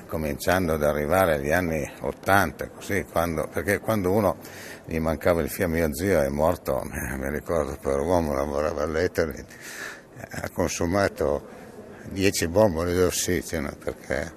cominciando 0.09 0.73
ad 0.73 0.83
arrivare 0.83 1.35
agli 1.35 1.51
anni 1.51 1.89
80, 2.01 2.69
così, 2.69 3.05
quando, 3.09 3.47
perché 3.47 3.79
quando 3.79 4.11
uno 4.11 4.37
gli 4.85 4.99
mancava 4.99 5.41
il 5.41 5.49
fiamme, 5.49 5.77
mio 5.77 5.93
zio 5.93 6.19
è 6.19 6.27
morto, 6.27 6.81
mi 6.83 7.29
ricordo, 7.29 7.77
per 7.79 7.99
uomo 7.99 8.33
lavorava 8.33 8.83
all'Ethernet, 8.83 9.45
ha 10.31 10.49
consumato 10.49 11.47
10 12.09 12.47
bombole 12.47 12.91
di 12.91 13.01
ossigeno 13.01 13.71
perché, 13.81 14.33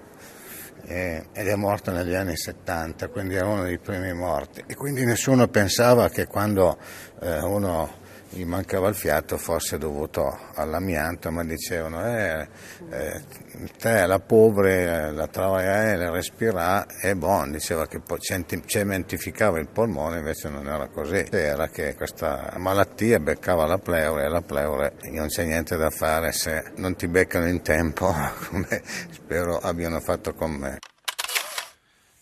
eh, 0.85 1.27
ed 1.33 1.49
è 1.49 1.55
morto 1.55 1.91
negli 1.91 2.15
anni 2.15 2.37
70, 2.37 3.09
quindi 3.09 3.35
era 3.35 3.49
uno 3.49 3.63
dei 3.63 3.79
primi 3.79 4.13
morti. 4.13 4.63
E 4.67 4.75
quindi 4.75 5.05
nessuno 5.05 5.49
pensava 5.49 6.11
che 6.11 6.27
quando 6.27 6.77
eh, 7.21 7.41
uno 7.41 8.01
gli 8.35 8.45
mancava 8.45 8.89
il 8.89 8.95
fiato 8.95 9.37
forse 9.37 9.79
dovuto 9.79 10.39
all'amianto, 10.55 11.31
ma 11.31 11.45
dicevano 11.45 12.05
eh, 12.07 12.49
eh, 12.91 13.23
te 13.79 14.07
la 14.07 14.19
povera 14.21 15.11
la 15.11 15.27
travaia 15.27 15.97
la 15.97 16.11
respira 16.11 16.87
è 16.87 17.15
buono, 17.15 17.53
diceva 17.53 17.87
che 17.87 18.01
cementificava 18.65 19.59
il 19.59 19.69
polmone, 19.69 20.19
invece 20.19 20.49
non 20.49 20.67
era 20.67 20.89
così, 20.89 21.27
era 21.31 21.69
che 21.69 21.95
questa 21.95 22.55
malattia 22.57 23.19
beccava 23.19 23.67
la 23.67 23.79
pleure 23.79 24.25
e 24.25 24.29
la 24.29 24.43
pleure 24.43 24.95
non 25.11 25.29
c'è 25.29 25.45
niente 25.45 25.77
da 25.77 25.91
fare 25.91 26.33
se 26.33 26.73
non 26.77 26.97
ti 26.97 27.09
beccano 27.09 27.49
in 27.49 27.61
tempo, 27.63 28.15
come 28.49 28.83
spero 29.11 29.59
abbiano 29.59 30.01
fatto 30.01 30.33
con 30.33 30.53
me. 30.53 30.79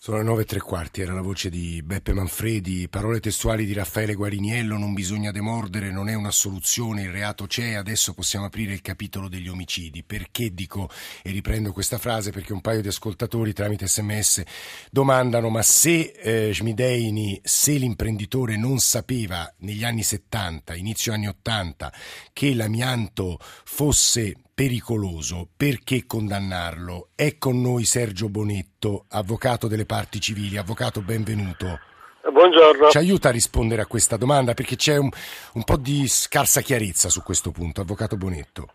Sono 0.03 0.17
le 0.17 0.23
nove 0.23 0.41
e 0.41 0.45
tre 0.45 0.59
quarti, 0.59 1.01
era 1.01 1.13
la 1.13 1.21
voce 1.21 1.51
di 1.51 1.83
Beppe 1.83 2.11
Manfredi, 2.11 2.87
parole 2.89 3.19
testuali 3.19 3.67
di 3.67 3.73
Raffaele 3.73 4.15
Guariniello, 4.15 4.75
non 4.75 4.95
bisogna 4.95 5.29
demordere, 5.29 5.91
non 5.91 6.09
è 6.09 6.15
una 6.15 6.31
soluzione, 6.31 7.03
il 7.03 7.11
reato 7.11 7.45
c'è, 7.45 7.73
adesso 7.73 8.15
possiamo 8.15 8.47
aprire 8.47 8.73
il 8.73 8.81
capitolo 8.81 9.29
degli 9.29 9.47
omicidi. 9.47 10.01
Perché 10.01 10.55
dico 10.55 10.89
e 11.21 11.29
riprendo 11.29 11.71
questa 11.71 11.99
frase? 11.99 12.31
Perché 12.31 12.51
un 12.51 12.61
paio 12.61 12.81
di 12.81 12.87
ascoltatori 12.87 13.53
tramite 13.53 13.87
sms 13.87 14.41
domandano 14.89 15.49
ma 15.49 15.61
se 15.61 16.13
eh, 16.17 16.51
Schmideini, 16.51 17.39
se 17.43 17.73
l'imprenditore 17.73 18.57
non 18.57 18.79
sapeva 18.79 19.53
negli 19.59 19.83
anni 19.83 20.01
70, 20.01 20.73
inizio 20.73 21.13
anni 21.13 21.27
80, 21.27 21.93
che 22.33 22.55
l'amianto 22.55 23.37
fosse 23.39 24.33
pericoloso, 24.61 25.49
perché 25.57 26.05
condannarlo? 26.05 27.09
È 27.15 27.39
con 27.39 27.59
noi 27.61 27.83
Sergio 27.83 28.29
Bonetto, 28.29 29.05
avvocato 29.09 29.65
delle 29.65 29.87
parti 29.87 30.21
civili. 30.21 30.55
Avvocato, 30.55 31.01
benvenuto. 31.01 31.81
Buongiorno. 32.29 32.89
Ci 32.89 32.99
aiuta 32.99 33.29
a 33.29 33.31
rispondere 33.31 33.81
a 33.81 33.87
questa 33.87 34.17
domanda 34.17 34.53
perché 34.53 34.75
c'è 34.75 34.97
un, 34.97 35.09
un 35.55 35.63
po' 35.63 35.77
di 35.77 36.05
scarsa 36.05 36.61
chiarezza 36.61 37.09
su 37.09 37.23
questo 37.23 37.49
punto, 37.49 37.81
Avvocato 37.81 38.17
Bonetto. 38.17 38.67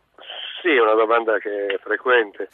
Sì, 0.61 0.75
è 0.75 0.81
una 0.81 0.99
domanda 0.99 1.38
che 1.38 1.66
è 1.66 1.78
frequente. 1.78 2.50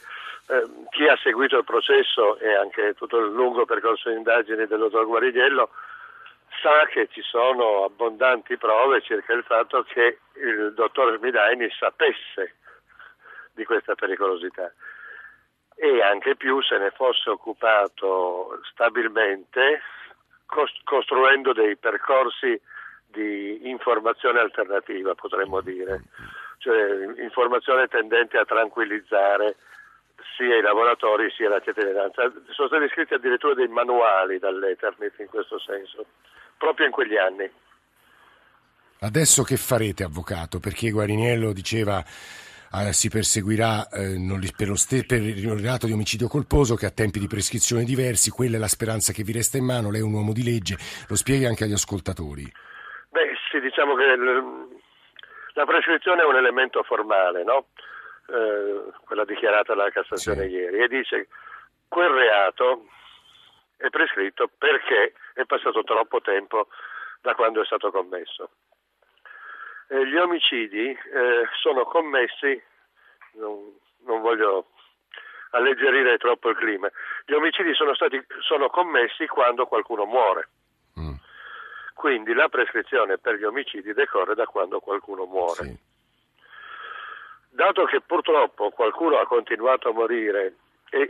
Eh, 0.53 0.69
chi 0.91 1.07
ha 1.07 1.17
seguito 1.17 1.57
il 1.57 1.65
processo 1.65 2.37
e 2.37 2.53
anche 2.53 2.93
tutto 2.93 3.17
il 3.17 3.33
lungo 3.33 3.65
percorso 3.65 4.11
di 4.11 4.17
indagini 4.17 4.67
del 4.67 4.77
dottor 4.77 5.07
Guarigliello 5.07 5.69
sa 6.61 6.85
che 6.85 7.09
ci 7.09 7.23
sono 7.23 7.85
abbondanti 7.85 8.57
prove 8.57 9.01
circa 9.01 9.33
il 9.33 9.43
fatto 9.43 9.81
che 9.89 10.19
il 10.37 10.71
dottor 10.75 11.17
Smidaini 11.17 11.67
sapesse 11.71 12.61
di 13.53 13.65
questa 13.65 13.95
pericolosità 13.95 14.71
e 15.75 16.01
anche 16.01 16.35
più 16.35 16.61
se 16.61 16.77
ne 16.77 16.91
fosse 16.91 17.29
occupato 17.29 18.59
stabilmente 18.71 19.81
costruendo 20.83 21.51
dei 21.51 21.75
percorsi 21.77 22.59
di 23.07 23.69
informazione 23.69 24.39
alternativa, 24.39 25.15
potremmo 25.15 25.61
dire, 25.61 26.03
cioè 26.59 27.21
informazione 27.21 27.87
tendente 27.87 28.37
a 28.37 28.45
tranquillizzare 28.45 29.55
sia 30.37 30.57
i 30.57 30.61
lavoratori 30.61 31.29
sia 31.31 31.49
la 31.49 31.59
cittadinanza. 31.59 32.31
Sono 32.51 32.67
stati 32.67 32.87
scritti 32.89 33.13
addirittura 33.13 33.53
dei 33.55 33.67
manuali 33.67 34.39
dall'Eternit 34.39 35.19
in 35.19 35.27
questo 35.27 35.59
senso, 35.59 36.05
proprio 36.57 36.85
in 36.85 36.91
quegli 36.91 37.17
anni. 37.17 37.49
Adesso 38.99 39.43
che 39.43 39.57
farete, 39.57 40.03
avvocato? 40.03 40.59
Perché 40.59 40.89
Guariniello 40.91 41.51
diceva 41.51 42.03
eh, 42.73 42.93
si 42.93 43.09
perseguirà 43.09 43.87
eh, 43.89 44.17
per, 44.55 44.67
lo 44.67 44.75
ste- 44.75 45.05
per 45.05 45.21
il 45.21 45.59
reato 45.59 45.85
di 45.85 45.93
omicidio 45.93 46.27
colposo 46.27 46.75
che 46.75 46.85
ha 46.85 46.91
tempi 46.91 47.19
di 47.19 47.27
prescrizione 47.27 47.83
diversi, 47.83 48.31
quella 48.31 48.57
è 48.57 48.59
la 48.59 48.67
speranza 48.67 49.13
che 49.13 49.23
vi 49.23 49.31
resta 49.31 49.57
in 49.57 49.65
mano, 49.65 49.91
lei 49.91 50.01
è 50.01 50.03
un 50.03 50.13
uomo 50.13 50.33
di 50.33 50.43
legge, 50.43 50.77
lo 51.07 51.15
spieghi 51.15 51.45
anche 51.45 51.65
agli 51.65 51.73
ascoltatori. 51.73 52.43
Beh 53.09 53.33
sì, 53.51 53.59
diciamo 53.59 53.95
che 53.95 54.05
la 55.53 55.65
prescrizione 55.65 56.23
è 56.23 56.25
un 56.25 56.35
elemento 56.35 56.81
formale, 56.83 57.43
no? 57.43 57.67
eh, 58.27 58.91
quella 59.05 59.25
dichiarata 59.25 59.75
dalla 59.75 59.91
Cassazione 59.91 60.47
sì. 60.47 60.53
ieri, 60.53 60.83
e 60.83 60.87
dice 60.87 61.27
quel 61.87 62.09
reato 62.09 62.87
è 63.77 63.89
prescritto 63.89 64.49
perché 64.57 65.13
è 65.33 65.45
passato 65.45 65.83
troppo 65.83 66.21
tempo 66.21 66.67
da 67.21 67.35
quando 67.35 67.61
è 67.61 67.65
stato 67.65 67.91
commesso 67.91 68.49
eh, 69.87 70.07
gli 70.07 70.15
omicidi 70.15 70.89
eh, 70.89 71.47
sono 71.59 71.83
commessi, 71.85 72.61
non, 73.33 73.77
non, 74.05 74.21
voglio 74.21 74.67
alleggerire 75.51 76.17
troppo 76.17 76.49
il 76.49 76.55
clima, 76.55 76.89
gli 77.25 77.33
omicidi 77.33 77.73
sono, 77.73 77.93
stati, 77.93 78.21
sono 78.41 78.69
commessi 78.69 79.27
quando 79.27 79.65
qualcuno 79.65 80.05
muore. 80.05 80.49
Mm. 80.99 81.13
Quindi 81.93 82.33
la 82.33 82.49
prescrizione 82.49 83.17
per 83.17 83.35
gli 83.35 83.43
omicidi 83.43 83.93
decorre 83.93 84.35
da 84.35 84.45
quando 84.45 84.79
qualcuno 84.79 85.25
muore. 85.25 85.63
Sì. 85.63 85.91
Dato 87.49 87.85
che 87.85 88.01
purtroppo 88.01 88.71
qualcuno 88.71 89.19
ha 89.19 89.27
continuato 89.27 89.89
a 89.89 89.93
morire 89.93 90.55
e 90.89 91.09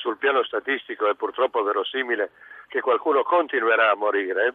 sul 0.00 0.18
piano 0.18 0.44
statistico 0.44 1.08
è 1.08 1.14
purtroppo 1.14 1.62
verosimile 1.62 2.32
che 2.68 2.80
qualcuno 2.80 3.22
continuerà 3.22 3.90
a 3.90 3.96
morire, 3.96 4.54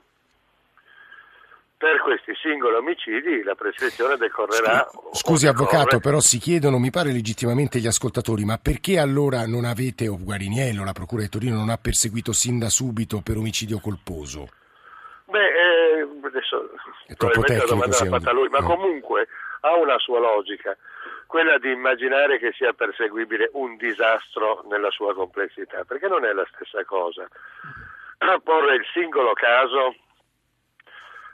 per 1.78 2.02
questi 2.02 2.34
singoli 2.42 2.76
omicidi 2.76 3.44
la 3.44 3.54
prescrizione 3.54 4.18
decorrerà. 4.18 4.90
Scusi, 5.12 5.46
avvocato, 5.46 6.00
però 6.00 6.20
si 6.20 6.40
chiedono, 6.40 6.80
mi 6.80 6.90
pare 6.90 7.12
legittimamente 7.12 7.78
gli 7.78 7.86
ascoltatori, 7.86 8.46
ma 8.46 8.58
perché 8.58 8.98
allora 8.98 9.46
non 9.46 9.64
avete, 9.64 10.08
o 10.08 10.18
Guariniello, 10.20 10.84
la 10.84 10.92
Procura 10.92 11.22
di 11.22 11.30
Torino, 11.30 11.56
non 11.56 11.70
ha 11.70 11.78
perseguito 11.78 12.34
sin 12.34 12.58
da 12.58 12.70
subito 12.70 13.22
per 13.22 13.38
omicidio 13.38 13.80
colposo? 13.80 14.48
Beh, 15.26 15.38
eh, 15.38 16.08
adesso 16.24 16.70
è 17.06 17.14
troppo 17.14 17.42
tecnico, 17.42 17.66
la 17.66 17.72
domanda 17.72 17.96
fatta 17.96 18.32
lui, 18.32 18.50
ma 18.50 18.60
no. 18.60 18.68
comunque 18.68 19.28
ha 19.62 19.76
una 19.76 20.00
sua 20.00 20.20
logica, 20.20 20.76
quella 21.28 21.60
di 21.60 21.72
immaginare 21.72 22.40
che 22.40 22.54
sia 22.54 22.74
perseguibile 22.74 23.52
un 23.54 23.78
disastro 23.78 24.66
nella 24.68 24.90
sua 24.90 25.14
complessità, 25.14 25.84
perché 25.84 26.08
non 26.08 26.26
è 26.26 26.34
la 26.34 26.48
stessa 26.54 26.84
cosa. 26.86 27.28
Porre 28.44 28.76
il 28.76 28.86
singolo 28.94 29.34
caso 29.34 29.94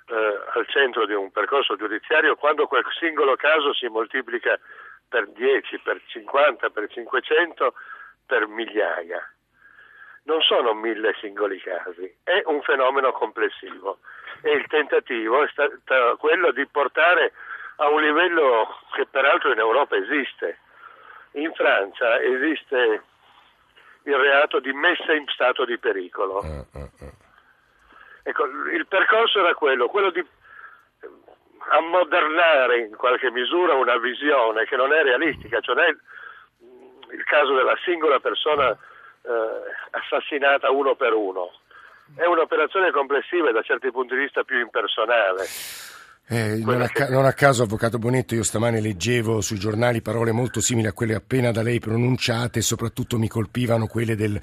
al 0.07 0.67
centro 0.67 1.05
di 1.05 1.13
un 1.13 1.31
percorso 1.31 1.75
giudiziario 1.75 2.35
quando 2.35 2.67
quel 2.67 2.83
singolo 2.99 3.35
caso 3.35 3.73
si 3.73 3.87
moltiplica 3.87 4.59
per 5.07 5.29
10, 5.29 5.79
per 5.79 6.01
50, 6.07 6.69
per 6.69 6.89
500, 6.89 7.73
per 8.25 8.47
migliaia. 8.47 9.21
Non 10.23 10.41
sono 10.41 10.73
mille 10.73 11.13
singoli 11.19 11.59
casi, 11.59 12.11
è 12.23 12.41
un 12.45 12.61
fenomeno 12.61 13.11
complessivo 13.11 13.99
e 14.41 14.51
il 14.51 14.65
tentativo 14.67 15.43
è 15.43 15.49
stato 15.49 16.17
quello 16.17 16.51
di 16.51 16.65
portare 16.67 17.33
a 17.77 17.89
un 17.89 18.01
livello 18.01 18.79
che 18.93 19.05
peraltro 19.05 19.51
in 19.51 19.59
Europa 19.59 19.95
esiste. 19.95 20.59
In 21.33 21.51
Francia 21.53 22.21
esiste 22.21 23.03
il 24.03 24.15
reato 24.15 24.59
di 24.59 24.71
messa 24.73 25.13
in 25.13 25.25
stato 25.27 25.65
di 25.65 25.77
pericolo. 25.77 26.39
Uh, 26.39 26.77
uh, 26.77 26.89
uh. 26.99 27.22
Ecco, 28.23 28.45
il 28.45 28.87
percorso 28.87 29.39
era 29.39 29.53
quello, 29.53 29.87
quello 29.87 30.09
di 30.09 30.25
ammodernare 31.69 32.79
in 32.79 32.95
qualche 32.95 33.31
misura 33.31 33.73
una 33.73 33.97
visione 33.97 34.65
che 34.65 34.75
non 34.75 34.93
è 34.93 35.03
realistica, 35.03 35.59
cioè 35.59 35.75
non 35.75 35.83
è 35.85 35.89
il 37.13 37.23
caso 37.25 37.53
della 37.53 37.77
singola 37.83 38.19
persona 38.19 38.71
eh, 38.71 38.77
assassinata 39.91 40.71
uno 40.71 40.95
per 40.95 41.13
uno. 41.13 41.51
È 42.15 42.25
un'operazione 42.25 42.91
complessiva 42.91 43.49
e 43.49 43.53
da 43.53 43.61
certi 43.61 43.91
punti 43.91 44.13
di 44.15 44.21
vista 44.21 44.43
più 44.43 44.59
impersonale. 44.59 45.45
Eh, 46.33 46.55
non, 46.65 46.81
a, 46.81 46.89
non, 47.09 47.25
a, 47.25 47.33
caso, 47.33 47.61
Avvocato 47.61 47.99
Bonetto, 47.99 48.33
io 48.33 48.41
stamane 48.41 48.81
leggevo 48.81 49.39
sui 49.39 49.59
giornali 49.59 50.01
parole 50.01 50.31
molto 50.31 50.61
simili 50.61 50.87
a 50.87 50.91
quelle 50.91 51.13
appena 51.13 51.51
da 51.51 51.61
lei 51.61 51.77
pronunciate 51.77 52.57
e 52.57 52.61
soprattutto 52.63 53.19
mi 53.19 53.27
colpivano 53.27 53.85
quelle 53.85 54.15
del 54.15 54.41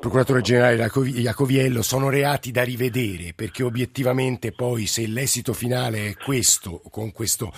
Procuratore 0.00 0.40
Generale 0.40 0.74
Iacoviello. 0.74 1.80
Sono 1.82 2.10
reati 2.10 2.50
da 2.50 2.64
rivedere 2.64 3.34
perché 3.36 3.62
obiettivamente 3.62 4.50
poi 4.50 4.86
se 4.86 5.06
l'esito 5.06 5.52
finale 5.52 6.08
è 6.08 6.14
questo, 6.16 6.82
con 6.90 7.12
questo 7.12 7.52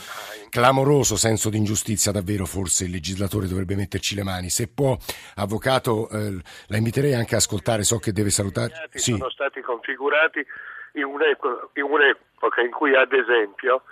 clamoroso 0.50 1.16
senso 1.16 1.48
di 1.48 1.56
ingiustizia, 1.56 2.12
davvero 2.12 2.44
forse 2.44 2.84
il 2.84 2.90
legislatore 2.90 3.48
dovrebbe 3.48 3.76
metterci 3.76 4.14
le 4.14 4.24
mani. 4.24 4.50
Se 4.50 4.68
può, 4.68 4.94
Avvocato, 5.36 6.10
eh, 6.10 6.36
la 6.66 6.76
inviterei 6.76 7.14
anche 7.14 7.34
a 7.34 7.38
ascoltare, 7.38 7.82
so 7.84 7.98
che 7.98 8.12
deve 8.12 8.28
salutare. 8.28 8.90
Sì. 8.92 9.12
Sono 9.12 9.30
stati 9.30 9.62
configurati 9.62 10.44
in 10.94 11.04
un'epoca 11.04 12.29
in 12.62 12.70
cui 12.70 12.94
ad 12.94 13.12
esempio 13.12 13.82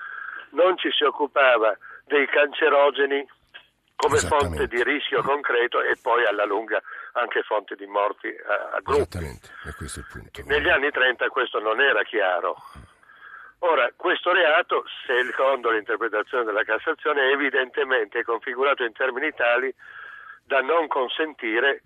non 0.50 0.76
ci 0.78 0.90
si 0.90 1.05
occupava 1.05 1.76
dei 2.05 2.26
cancerogeni 2.26 3.26
come 3.97 4.19
fonte 4.19 4.69
di 4.69 4.83
rischio 4.85 5.23
concreto 5.23 5.83
e 5.83 5.97
poi 6.00 6.25
alla 6.25 6.45
lunga 6.45 6.81
anche 7.12 7.43
fonte 7.43 7.75
di 7.75 7.87
morti 7.87 8.28
a, 8.28 8.76
a 8.76 8.81
gruppi. 8.81 9.00
Esattamente, 9.00 9.49
è 9.64 9.75
questo 9.75 9.99
il 9.99 10.07
punto. 10.11 10.43
Negli 10.47 10.69
anni 10.69 10.90
30 10.90 11.28
questo 11.28 11.59
non 11.59 11.81
era 11.81 12.02
chiaro. 12.05 12.57
Ora, 13.61 13.90
questo 13.97 14.33
reato, 14.33 14.85
secondo 15.05 15.71
l'interpretazione 15.71 16.45
della 16.45 16.62
Cassazione, 16.62 17.23
è 17.23 17.33
evidentemente 17.33 18.23
configurato 18.23 18.85
in 18.85 18.93
termini 18.93 19.33
tali 19.33 19.75
da 20.45 20.61
non 20.61 20.87
consentire 20.87 21.83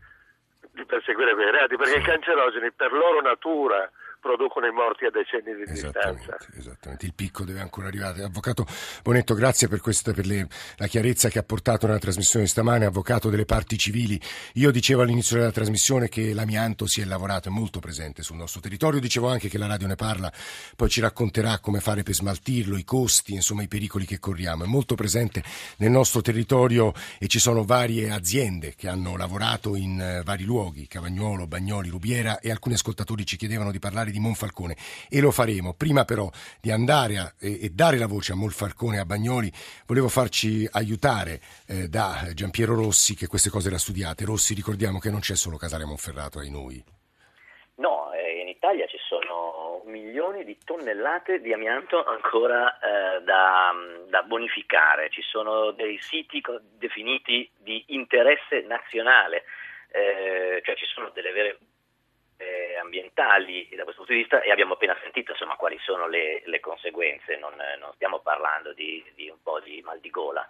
di 0.72 0.84
perseguire 0.84 1.32
quei 1.32 1.50
reati, 1.50 1.76
perché 1.76 1.98
i 1.98 2.02
cancerogeni 2.02 2.72
per 2.72 2.92
loro 2.92 3.22
natura 3.22 3.90
producono 4.22 4.68
i 4.68 4.72
morti 4.72 5.04
a 5.04 5.10
decenni 5.10 5.56
di 5.56 5.68
esattamente, 5.68 6.20
distanza. 6.20 6.56
Esattamente, 6.56 7.06
il 7.06 7.12
picco 7.12 7.42
deve 7.44 7.60
ancora 7.60 7.88
arrivare. 7.88 8.22
Avvocato 8.22 8.64
Bonetto, 9.02 9.34
grazie 9.34 9.66
per, 9.66 9.80
questa, 9.80 10.12
per 10.12 10.26
le, 10.26 10.46
la 10.76 10.86
chiarezza 10.86 11.28
che 11.28 11.40
ha 11.40 11.42
portato 11.42 11.86
nella 11.86 11.98
trasmissione 11.98 12.46
stamane, 12.46 12.84
avvocato 12.84 13.28
delle 13.28 13.44
parti 13.44 13.76
civili. 13.76 14.18
Io 14.54 14.70
dicevo 14.70 15.02
all'inizio 15.02 15.36
della 15.36 15.50
trasmissione 15.50 16.08
che 16.08 16.32
l'amianto 16.32 16.86
si 16.86 17.00
è 17.00 17.04
lavorato, 17.04 17.48
è 17.48 17.50
molto 17.50 17.80
presente 17.80 18.22
sul 18.22 18.36
nostro 18.36 18.60
territorio, 18.60 19.00
dicevo 19.00 19.28
anche 19.28 19.48
che 19.48 19.58
la 19.58 19.66
radio 19.66 19.88
ne 19.88 19.96
parla, 19.96 20.32
poi 20.76 20.88
ci 20.88 21.00
racconterà 21.00 21.58
come 21.58 21.80
fare 21.80 22.04
per 22.04 22.14
smaltirlo, 22.14 22.76
i 22.76 22.84
costi, 22.84 23.34
insomma 23.34 23.62
i 23.62 23.68
pericoli 23.68 24.06
che 24.06 24.20
corriamo. 24.20 24.62
È 24.62 24.68
molto 24.68 24.94
presente 24.94 25.42
nel 25.78 25.90
nostro 25.90 26.20
territorio 26.20 26.92
e 27.18 27.26
ci 27.26 27.40
sono 27.40 27.64
varie 27.64 28.10
aziende 28.10 28.74
che 28.76 28.88
hanno 28.88 29.16
lavorato 29.16 29.74
in 29.74 30.18
uh, 30.20 30.22
vari 30.22 30.44
luoghi, 30.44 30.86
Cavagnolo, 30.86 31.48
Bagnoli, 31.48 31.88
Rubiera 31.88 32.38
e 32.38 32.52
alcuni 32.52 32.76
ascoltatori 32.76 33.26
ci 33.26 33.36
chiedevano 33.36 33.72
di 33.72 33.80
parlare 33.80 34.11
di 34.12 34.20
Monfalcone 34.20 34.76
e 35.10 35.20
lo 35.20 35.30
faremo. 35.30 35.74
Prima 35.74 36.04
però 36.04 36.30
di 36.60 36.70
andare 36.70 37.18
a, 37.18 37.32
e, 37.40 37.64
e, 37.64 37.70
dare 37.70 37.98
la 37.98 38.06
voce 38.06 38.32
a 38.32 38.36
Monfalcone 38.36 38.96
e 38.96 39.00
a 39.00 39.04
Bagnoli, 39.04 39.50
volevo 39.86 40.08
farci 40.08 40.68
aiutare 40.70 41.40
eh, 41.66 41.88
da 41.88 42.28
Giampiero 42.34 42.74
Rossi 42.74 43.16
che 43.16 43.26
queste 43.26 43.50
cose 43.50 43.68
le 43.68 43.76
ha 43.76 43.78
studiate. 43.78 44.24
Rossi, 44.24 44.54
ricordiamo 44.54 44.98
che 44.98 45.10
non 45.10 45.20
c'è 45.20 45.34
solo 45.34 45.56
Casale 45.56 45.84
Monferrato 45.84 46.38
ai 46.38 46.50
noi. 46.50 46.82
No, 47.76 48.12
eh, 48.12 48.40
in 48.40 48.48
Italia 48.48 48.86
ci 48.86 48.98
sono 49.08 49.82
milioni 49.86 50.44
di 50.44 50.56
tonnellate 50.64 51.40
di 51.40 51.52
amianto 51.52 52.04
ancora 52.04 52.78
eh, 52.78 53.22
da, 53.22 53.72
da, 54.08 54.22
bonificare, 54.22 55.10
ci 55.10 55.22
sono 55.22 55.70
dei 55.72 55.98
siti 56.00 56.42
definiti 56.78 57.50
di 57.58 57.84
interesse 57.88 58.62
nazionale, 58.62 59.44
eh, 59.90 60.60
cioè 60.64 60.76
ci 60.76 60.86
sono 60.86 61.10
delle 61.14 61.32
vere 61.32 61.58
eh, 62.42 62.76
ambientali 62.78 63.68
da 63.70 63.84
questo 63.84 64.02
punto 64.02 64.12
di 64.12 64.20
vista 64.20 64.40
e 64.42 64.50
abbiamo 64.50 64.74
appena 64.74 64.96
sentito 65.02 65.32
insomma, 65.32 65.56
quali 65.56 65.78
sono 65.80 66.08
le, 66.08 66.42
le 66.44 66.60
conseguenze, 66.60 67.36
non, 67.36 67.54
non, 67.78 67.92
stiamo 67.94 68.18
parlando 68.20 68.72
di, 68.72 69.04
di, 69.14 69.28
un 69.28 69.40
po' 69.42 69.60
di 69.60 69.80
mal 69.84 70.00
di 70.00 70.10
gola. 70.10 70.46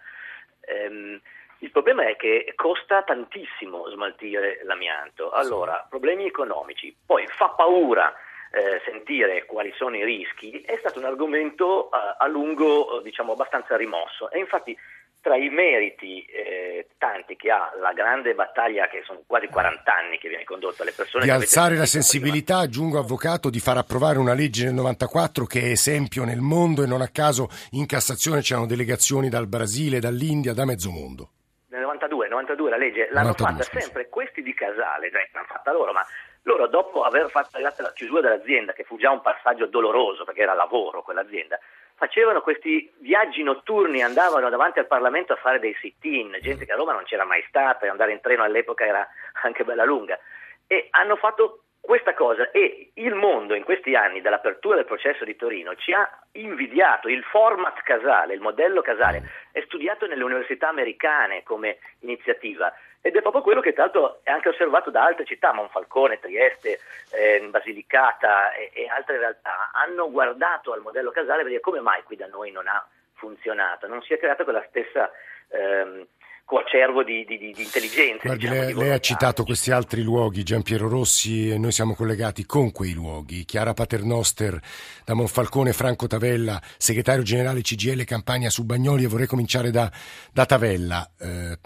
Ehm, 0.61 1.21
il 1.59 1.71
problema 1.71 2.07
è 2.09 2.17
che 2.17 2.53
costa 2.57 3.03
tantissimo 3.03 3.89
smaltire 3.91 4.61
l'amianto, 4.65 5.31
allora 5.31 5.87
problemi 5.89 6.27
economici, 6.27 6.95
poi 7.07 7.27
fa 7.29 7.51
paura 7.51 8.13
eh, 8.51 8.81
sentire 8.85 9.45
quali 9.45 9.73
sono 9.77 9.97
i 9.97 10.05
rischi, 10.05 10.61
è 10.63 10.77
stato 10.79 10.99
un 10.99 11.05
argomento 11.05 11.89
a, 11.89 12.17
a 12.19 12.27
lungo 12.27 13.01
diciamo 13.03 13.33
abbastanza 13.33 13.77
rimosso. 13.77 14.31
E 14.31 14.39
infatti 14.41 14.77
tra 15.23 15.37
i 15.37 15.49
meriti 15.49 16.25
eh, 16.25 16.88
tanti 16.99 17.37
che 17.37 17.50
ha 17.50 17.73
la 17.81 17.93
grande 17.93 18.35
battaglia 18.35 18.88
che 18.88 19.02
sono 19.07 19.23
quasi 19.25 19.47
40 19.47 19.95
anni 19.95 20.19
che 20.19 20.29
viene 20.29 20.43
condotta 20.43 20.83
alle 20.83 20.93
persone 20.93 21.25
di 21.25 21.31
alzare 21.31 21.76
la 21.76 21.87
sensibilità, 21.87 22.55
prima. 22.59 22.69
aggiungo 22.69 22.99
avvocato, 22.99 23.49
di 23.49 23.61
far 23.61 23.76
approvare 23.76 24.19
una 24.19 24.35
legge 24.35 24.64
nel 24.64 24.75
94 24.75 25.47
che 25.47 25.61
è 25.61 25.71
esempio 25.71 26.25
nel 26.25 26.41
mondo 26.41 26.82
e 26.82 26.87
non 26.87 27.02
a 27.02 27.08
caso 27.08 27.49
in 27.71 27.87
Cassazione 27.87 28.41
c'erano 28.41 28.67
delegazioni 28.67 29.28
dal 29.28 29.47
Brasile, 29.47 30.00
dall'India, 30.00 30.52
da 30.52 30.65
mezzo 30.65 30.91
mondo. 30.91 31.30
Nel 31.69 31.82
92, 31.82 32.28
92 32.28 32.71
la 32.71 32.76
legge 32.76 33.08
l'hanno 33.13 33.28
92, 33.28 33.47
fatta 33.47 33.63
scusa. 33.63 33.80
sempre 33.80 34.08
questi 34.08 34.43
di 34.43 34.52
Casale, 34.52 35.08
cioè, 35.11 35.30
l'hanno 35.32 35.47
fatta 35.47 35.73
loro, 35.73 35.93
ma 35.93 36.04
loro 36.43 36.67
dopo 36.67 37.04
aver 37.04 37.30
fatto 37.30 37.58
la 37.61 37.93
chiusura 37.95 38.23
dell'azienda, 38.23 38.73
che 38.73 38.82
fu 38.82 38.99
già 38.99 39.13
un 39.13 39.23
passaggio 39.23 39.67
doloroso 39.67 40.25
perché 40.25 40.43
era 40.43 40.54
lavoro 40.54 41.02
quell'azienda, 41.02 41.58
facevano 42.02 42.41
questi 42.41 42.91
viaggi 42.99 43.45
notturni, 43.45 44.02
andavano 44.02 44.50
davanti 44.50 44.80
al 44.80 44.88
Parlamento 44.88 45.34
a 45.34 45.36
fare 45.36 45.60
dei 45.60 45.73
sit-in, 45.80 46.36
gente 46.41 46.67
che 46.67 46.73
a 46.73 46.75
Roma 46.75 46.93
non 46.93 47.04
c'era 47.04 47.25
mai 47.25 47.45
stata 47.47 47.86
e 47.86 47.88
andare 47.88 48.10
in 48.10 48.21
treno 48.21 48.43
all'epoca 48.43 48.84
era 48.84 49.06
anche 49.45 49.62
bella 49.62 49.84
lunga. 49.84 50.19
E 50.67 50.88
hanno 50.91 51.15
fatto 51.15 51.62
questa 51.80 52.12
cosa 52.15 52.50
e 52.50 52.91
il 52.95 53.15
mondo 53.15 53.54
in 53.54 53.62
questi 53.62 53.95
anni 53.95 54.21
dall'apertura 54.21 54.75
del 54.75 54.84
processo 54.84 55.25
di 55.25 55.36
Torino 55.36 55.76
ci 55.76 55.93
ha 55.93 56.08
invidiato 56.32 57.08
il 57.08 57.23
format 57.23 57.80
casale, 57.82 58.34
il 58.34 58.41
modello 58.41 58.82
casale, 58.82 59.23
è 59.52 59.62
studiato 59.67 60.06
nelle 60.06 60.25
università 60.25 60.69
americane 60.69 61.45
come 61.45 61.78
iniziativa 62.00 62.73
ed 63.02 63.17
è 63.17 63.21
proprio 63.21 63.43
quello 63.43 63.60
che 63.60 63.73
tra 63.73 63.82
l'altro 63.82 64.21
è 64.23 64.30
anche 64.30 64.49
osservato 64.49 64.91
da 64.91 65.04
altre 65.04 65.25
città, 65.25 65.52
Monfalcone, 65.52 66.21
Trieste, 66.21 66.78
eh, 67.10 67.45
Basilicata 67.50 68.52
e, 68.52 68.71
e, 68.73 68.86
altre 68.86 69.19
realtà, 69.19 69.71
hanno 69.73 70.08
guardato 70.10 70.73
al 70.73 70.80
modello 70.80 71.10
casale 71.10 71.43
per 71.43 71.50
dire 71.50 71.60
come 71.60 71.80
mai 71.80 72.04
qui 72.04 72.15
da 72.15 72.28
noi 72.28 72.52
non 72.52 72.69
ha 72.69 72.86
funzionato, 73.15 73.88
non 73.88 74.02
si 74.02 74.15
è 74.15 74.19
creata 74.19 74.45
quella 74.45 74.65
stessa 74.69 75.10
ehm, 75.49 76.06
coacervo 76.45 77.02
di, 77.02 77.25
di, 77.25 77.38
di, 77.38 77.54
intelligenza. 77.56 78.23
Guardi, 78.23 78.47
diciamo, 78.47 78.60
lei, 78.60 78.75
lei, 78.75 78.91
ha 78.91 79.00
citato 79.00 79.43
questi 79.43 79.73
altri 79.73 80.02
luoghi, 80.02 80.45
Giampiero 80.45 80.88
Rossi, 80.88 81.50
e 81.50 81.58
noi 81.58 81.73
siamo 81.73 81.95
collegati 81.95 82.45
con 82.47 82.71
quei 82.71 82.93
luoghi. 82.93 83.45
Chiara 83.45 83.75
Paternoster 83.75 84.60
da 85.04 85.15
Monfalcone, 85.15 85.73
Franco 85.73 86.06
Tavella, 86.06 86.60
segretario 86.76 87.23
generale 87.23 87.62
CGL 87.62 88.04
Campania 88.04 88.50
su 88.50 88.65
Bagnoli 88.65 89.04
e 89.04 89.08
vorrei 89.08 89.26
cominciare 89.26 89.71
da, 89.71 89.91
da 90.32 90.47
Tavella. 90.47 91.10
Eh, 91.19 91.58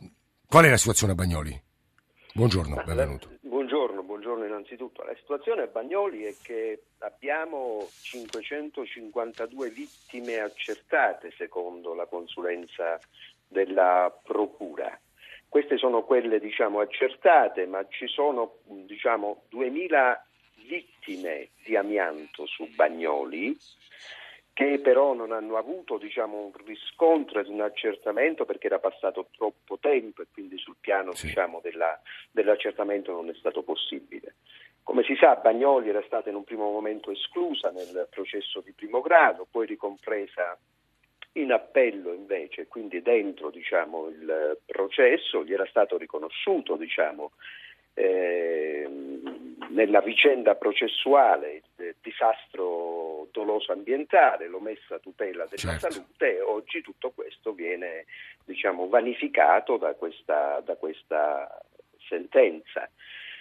Qual 0.48 0.64
è 0.64 0.70
la 0.70 0.76
situazione 0.76 1.12
a 1.12 1.16
Bagnoli? 1.16 1.60
Buongiorno, 2.32 2.80
benvenuto. 2.84 3.30
Buongiorno, 3.40 4.04
buongiorno 4.04 4.44
innanzitutto. 4.44 5.02
La 5.02 5.14
situazione 5.16 5.62
a 5.62 5.66
Bagnoli 5.66 6.22
è 6.22 6.34
che 6.40 6.84
abbiamo 6.98 7.88
552 8.00 9.70
vittime 9.70 10.38
accertate 10.38 11.32
secondo 11.36 11.94
la 11.94 12.06
consulenza 12.06 13.00
della 13.48 14.16
Procura. 14.22 14.96
Queste 15.48 15.78
sono 15.78 16.04
quelle 16.04 16.38
diciamo, 16.38 16.78
accertate, 16.78 17.66
ma 17.66 17.84
ci 17.88 18.06
sono 18.06 18.58
diciamo, 18.86 19.42
2000 19.48 20.26
vittime 20.68 21.48
di 21.64 21.74
amianto 21.74 22.46
su 22.46 22.68
Bagnoli 22.72 23.58
che 24.56 24.78
però 24.78 25.12
non 25.12 25.32
hanno 25.32 25.58
avuto 25.58 25.98
diciamo, 25.98 26.38
un 26.38 26.52
riscontro 26.64 27.40
ed 27.40 27.48
un 27.48 27.60
accertamento 27.60 28.46
perché 28.46 28.68
era 28.68 28.78
passato 28.78 29.28
troppo 29.36 29.76
tempo 29.78 30.22
e 30.22 30.28
quindi 30.32 30.56
sul 30.56 30.76
piano 30.80 31.12
sì. 31.12 31.26
diciamo, 31.26 31.60
della, 31.62 32.00
dell'accertamento 32.30 33.12
non 33.12 33.28
è 33.28 33.34
stato 33.34 33.62
possibile. 33.62 34.36
Come 34.82 35.02
si 35.02 35.14
sa, 35.16 35.34
Bagnoli 35.34 35.90
era 35.90 36.02
stata 36.06 36.30
in 36.30 36.36
un 36.36 36.44
primo 36.44 36.70
momento 36.70 37.10
esclusa 37.10 37.70
nel 37.70 38.06
processo 38.08 38.62
di 38.62 38.72
primo 38.72 39.02
grado, 39.02 39.46
poi 39.50 39.66
ricompresa 39.66 40.58
in 41.32 41.52
appello 41.52 42.14
invece, 42.14 42.66
quindi 42.66 43.02
dentro 43.02 43.50
diciamo, 43.50 44.08
il 44.08 44.58
processo, 44.64 45.44
gli 45.44 45.52
era 45.52 45.66
stato 45.66 45.98
riconosciuto 45.98 46.76
diciamo, 46.76 47.32
eh, 47.98 48.86
nella 49.70 50.00
vicenda 50.00 50.54
processuale 50.54 51.62
il 51.78 51.94
disastro 52.02 53.28
doloso 53.32 53.72
ambientale, 53.72 54.48
l'omessa 54.48 54.98
tutela 54.98 55.46
della 55.46 55.78
certo. 55.78 55.90
salute 55.90 56.36
e 56.36 56.42
oggi 56.42 56.82
tutto 56.82 57.10
questo 57.10 57.52
viene 57.52 58.04
diciamo, 58.44 58.86
vanificato 58.88 59.78
da 59.78 59.94
questa, 59.94 60.60
da 60.64 60.76
questa 60.76 61.58
sentenza. 62.08 62.88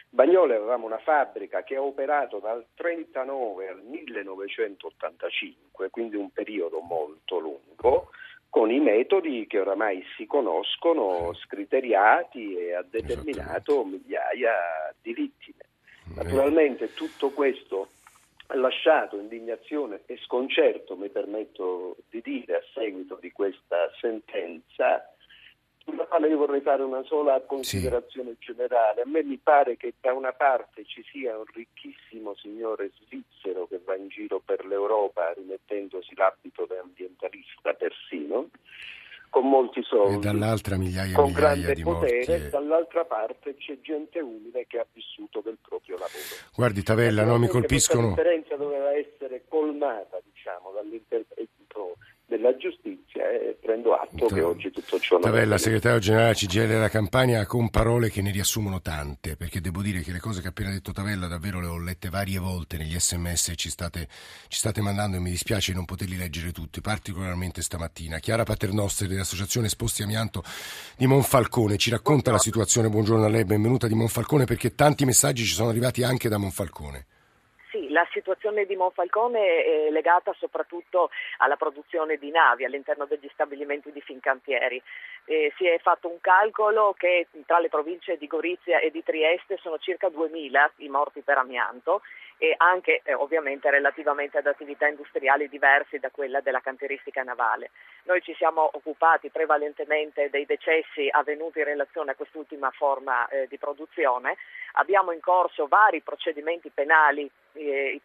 Bagnoli 0.09 0.53
avevamo 0.53 0.85
una 0.85 0.99
fabbrica 0.99 1.63
che 1.63 1.75
ha 1.75 1.81
operato 1.81 2.39
dal 2.39 2.65
1939 2.77 3.67
al 3.67 3.81
1985, 3.83 5.89
quindi 5.89 6.15
un 6.15 6.31
periodo 6.31 6.79
molto 6.79 7.39
lungo, 7.39 8.11
con 8.55 8.71
i 8.71 8.79
metodi 8.79 9.47
che 9.47 9.59
oramai 9.59 10.01
si 10.15 10.25
conoscono, 10.25 11.33
scriteriati 11.33 12.55
e 12.55 12.73
ha 12.73 12.85
determinato 12.89 13.83
migliaia 13.83 14.95
di 15.01 15.11
vittime. 15.11 15.65
Naturalmente 16.15 16.93
tutto 16.93 17.31
questo 17.31 17.89
lasciato 18.53 19.19
indignazione 19.19 20.03
e 20.05 20.15
sconcerto, 20.23 20.95
mi 20.95 21.09
permetto 21.09 21.97
di 22.09 22.21
dire, 22.21 22.55
a 22.55 22.63
seguito 22.73 23.17
di 23.19 23.29
questa 23.33 23.91
sentenza, 23.99 25.05
sulla 25.85 26.05
quale 26.05 26.27
io 26.27 26.37
vorrei 26.37 26.61
fare 26.61 26.83
una 26.83 27.03
sola 27.03 27.39
considerazione 27.41 28.35
sì. 28.39 28.51
generale. 28.51 29.01
A 29.01 29.07
me 29.07 29.23
mi 29.23 29.37
pare 29.37 29.77
che 29.77 29.93
da 30.01 30.13
una 30.13 30.33
parte 30.33 30.83
ci 30.85 31.03
sia 31.11 31.37
un 31.37 31.45
ricchissimo 31.53 32.35
signore 32.35 32.91
svizzero 33.05 33.67
che 33.67 33.79
va 33.85 33.95
in 33.95 34.07
giro 34.07 34.41
per 34.43 34.65
l'Europa 34.65 35.31
rimettendosi 35.33 36.15
l'abito 36.15 36.65
da 36.65 36.79
ambientalista 36.81 37.73
persino, 37.73 38.49
con 39.29 39.47
molti 39.47 39.83
soldi, 39.83 40.15
e 40.15 40.19
dall'altra 40.19 40.77
migliaia, 40.77 41.13
con 41.13 41.25
migliaia 41.25 41.55
grande 41.55 41.73
di 41.73 41.83
potere, 41.83 42.37
morti. 42.37 42.49
dall'altra 42.49 43.05
parte 43.05 43.55
c'è 43.55 43.79
gente 43.81 44.19
umile 44.19 44.65
che 44.65 44.79
ha 44.79 44.85
vissuto 44.91 45.41
del 45.41 45.57
proprio 45.61 45.97
lavoro. 45.97 46.49
Guardi 46.55 46.81
Tavella, 46.81 47.23
no, 47.23 47.37
mi 47.37 47.47
colpiscono... 47.47 48.13
Questa 48.13 48.21
differenza 48.21 48.55
doveva 48.55 48.91
essere 48.93 49.43
colmata 49.47 50.19
diciamo, 50.23 50.71
dall'intervento 50.71 51.97
della 52.27 52.55
giustizia 52.57 53.29
e 53.29 53.57
prendo 53.61 53.93
atto 53.93 54.25
che 54.27 54.41
oggi 54.41 54.71
tutto 54.71 54.99
ciò 54.99 55.15
non 55.15 55.29
Tavella, 55.29 55.55
è 55.55 55.57
segretario 55.59 55.99
generale 55.99 56.33
CGL 56.33 56.67
della 56.67 56.89
Campania, 56.89 57.45
con 57.45 57.69
parole 57.69 58.09
che 58.09 58.21
ne 58.21 58.31
riassumono 58.31 58.81
tante, 58.81 59.35
perché 59.35 59.61
devo 59.61 59.81
dire 59.81 60.01
che 60.01 60.11
le 60.11 60.19
cose 60.19 60.41
che 60.41 60.47
ha 60.47 60.49
appena 60.49 60.71
detto 60.71 60.91
Tavella 60.91 61.27
davvero 61.27 61.59
le 61.59 61.67
ho 61.67 61.79
lette 61.79 62.09
varie 62.09 62.39
volte 62.39 62.77
negli 62.77 62.99
sms 62.99 63.49
e 63.49 63.55
ci 63.55 63.69
state, 63.69 64.07
ci 64.47 64.57
state 64.57 64.81
mandando 64.81 65.17
e 65.17 65.19
mi 65.19 65.29
dispiace 65.29 65.71
di 65.71 65.77
non 65.77 65.85
poterli 65.85 66.17
leggere 66.17 66.51
tutti, 66.51 66.81
particolarmente 66.81 67.61
stamattina. 67.61 68.19
Chiara 68.19 68.43
Paternostri 68.43 69.07
dell'Associazione 69.07 69.67
Esposti 69.67 70.01
Amianto 70.01 70.43
di 70.97 71.05
Monfalcone 71.05 71.77
ci 71.77 71.89
racconta 71.89 72.31
la 72.31 72.39
situazione, 72.39 72.89
buongiorno 72.89 73.25
a 73.25 73.29
lei, 73.29 73.45
benvenuta 73.45 73.87
di 73.87 73.93
Monfalcone, 73.93 74.45
perché 74.45 74.73
tanti 74.73 75.05
messaggi 75.05 75.43
ci 75.43 75.53
sono 75.53 75.69
arrivati 75.69 76.03
anche 76.03 76.27
da 76.27 76.37
Monfalcone. 76.37 77.05
La 77.95 78.05
situazione 78.11 78.65
di 78.65 78.75
Monfalcone 78.75 79.63
è 79.63 79.89
legata 79.89 80.35
soprattutto 80.37 81.11
alla 81.37 81.55
produzione 81.55 82.17
di 82.17 82.29
navi 82.29 82.65
all'interno 82.65 83.05
degli 83.05 83.29
stabilimenti 83.31 83.89
di 83.93 84.01
Fincantieri. 84.01 84.83
Eh, 85.27 85.51
si 85.57 85.65
è 85.65 85.79
fatto 85.79 86.07
un 86.07 86.21
calcolo 86.21 86.93
che 86.97 87.27
tra 87.47 87.59
le 87.59 87.69
province 87.69 88.17
di 88.17 88.27
Gorizia 88.27 88.79
e 88.79 88.91
di 88.91 89.03
Trieste 89.03 89.57
sono 89.57 89.79
circa 89.79 90.07
2.000 90.07 90.69
i 90.77 90.87
morti 90.87 91.21
per 91.21 91.39
amianto 91.39 92.01
e 92.37 92.53
anche 92.57 93.01
eh, 93.03 93.13
ovviamente 93.13 93.69
relativamente 93.69 94.37
ad 94.37 94.45
attività 94.45 94.87
industriali 94.87 95.47
diverse 95.49 95.99
da 95.99 96.09
quella 96.11 96.41
della 96.41 96.59
cantieristica 96.59 97.23
navale. 97.23 97.71
Noi 98.03 98.21
ci 98.21 98.35
siamo 98.35 98.69
occupati 98.73 99.29
prevalentemente 99.29 100.29
dei 100.29 100.45
decessi 100.45 101.07
avvenuti 101.09 101.59
in 101.59 101.65
relazione 101.65 102.11
a 102.11 102.15
quest'ultima 102.15 102.69
forma 102.71 103.27
eh, 103.27 103.47
di 103.47 103.57
produzione, 103.57 104.37
abbiamo 104.73 105.11
in 105.11 105.21
corso 105.21 105.67
vari 105.67 106.01
procedimenti 106.01 106.69
penali 106.69 107.29
eh, 107.53 108.01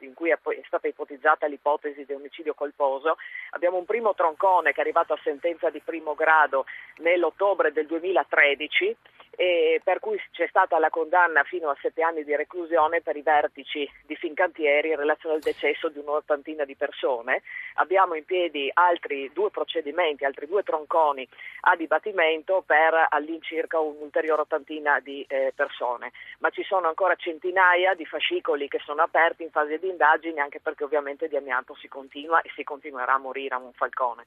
in 0.00 0.14
cui 0.14 0.30
è 0.30 0.38
stata 0.66 0.88
ipotizzata 0.88 1.46
l'ipotesi 1.46 2.04
di 2.04 2.12
omicidio 2.12 2.54
colposo. 2.54 3.16
Abbiamo 3.50 3.76
un 3.76 3.84
primo 3.84 4.14
troncone 4.14 4.72
che 4.72 4.78
è 4.78 4.80
arrivato 4.80 5.12
a 5.12 5.20
sentenza 5.22 5.70
di 5.70 5.80
primo 5.80 6.14
grado 6.18 6.66
nell'ottobre 6.96 7.72
del 7.72 7.86
2013 7.86 8.96
e 9.40 9.80
per 9.84 10.00
cui 10.00 10.20
c'è 10.32 10.48
stata 10.48 10.80
la 10.80 10.90
condanna 10.90 11.44
fino 11.44 11.70
a 11.70 11.76
sette 11.80 12.02
anni 12.02 12.24
di 12.24 12.34
reclusione 12.34 13.02
per 13.02 13.14
i 13.16 13.22
vertici 13.22 13.88
di 14.04 14.16
Fincantieri 14.16 14.88
in 14.88 14.96
relazione 14.96 15.36
al 15.36 15.40
decesso 15.40 15.88
di 15.88 16.00
un'ottantina 16.00 16.64
di 16.64 16.74
persone. 16.74 17.42
Abbiamo 17.74 18.14
in 18.14 18.24
piedi 18.24 18.68
altri 18.74 19.30
due 19.32 19.50
procedimenti, 19.50 20.24
altri 20.24 20.48
due 20.48 20.64
tronconi 20.64 21.26
a 21.60 21.76
dibattimento 21.76 22.64
per 22.66 23.06
all'incirca 23.10 23.78
un'ulteriore 23.78 24.40
ottantina 24.40 24.98
di 24.98 25.24
eh, 25.28 25.52
persone, 25.54 26.10
ma 26.40 26.50
ci 26.50 26.64
sono 26.64 26.88
ancora 26.88 27.14
centinaia 27.14 27.94
di 27.94 28.06
fascicoli 28.06 28.66
che 28.66 28.80
sono 28.84 29.02
aperti 29.02 29.44
in 29.44 29.50
fase 29.50 29.78
di 29.78 29.88
indagini 29.88 30.40
anche 30.40 30.58
perché 30.58 30.82
ovviamente 30.82 31.28
di 31.28 31.36
amianto 31.36 31.76
si 31.76 31.86
continua 31.86 32.40
e 32.40 32.50
si 32.56 32.64
continuerà 32.64 33.14
a 33.14 33.18
morire 33.18 33.54
a 33.54 33.60
Monfalcone. 33.60 34.26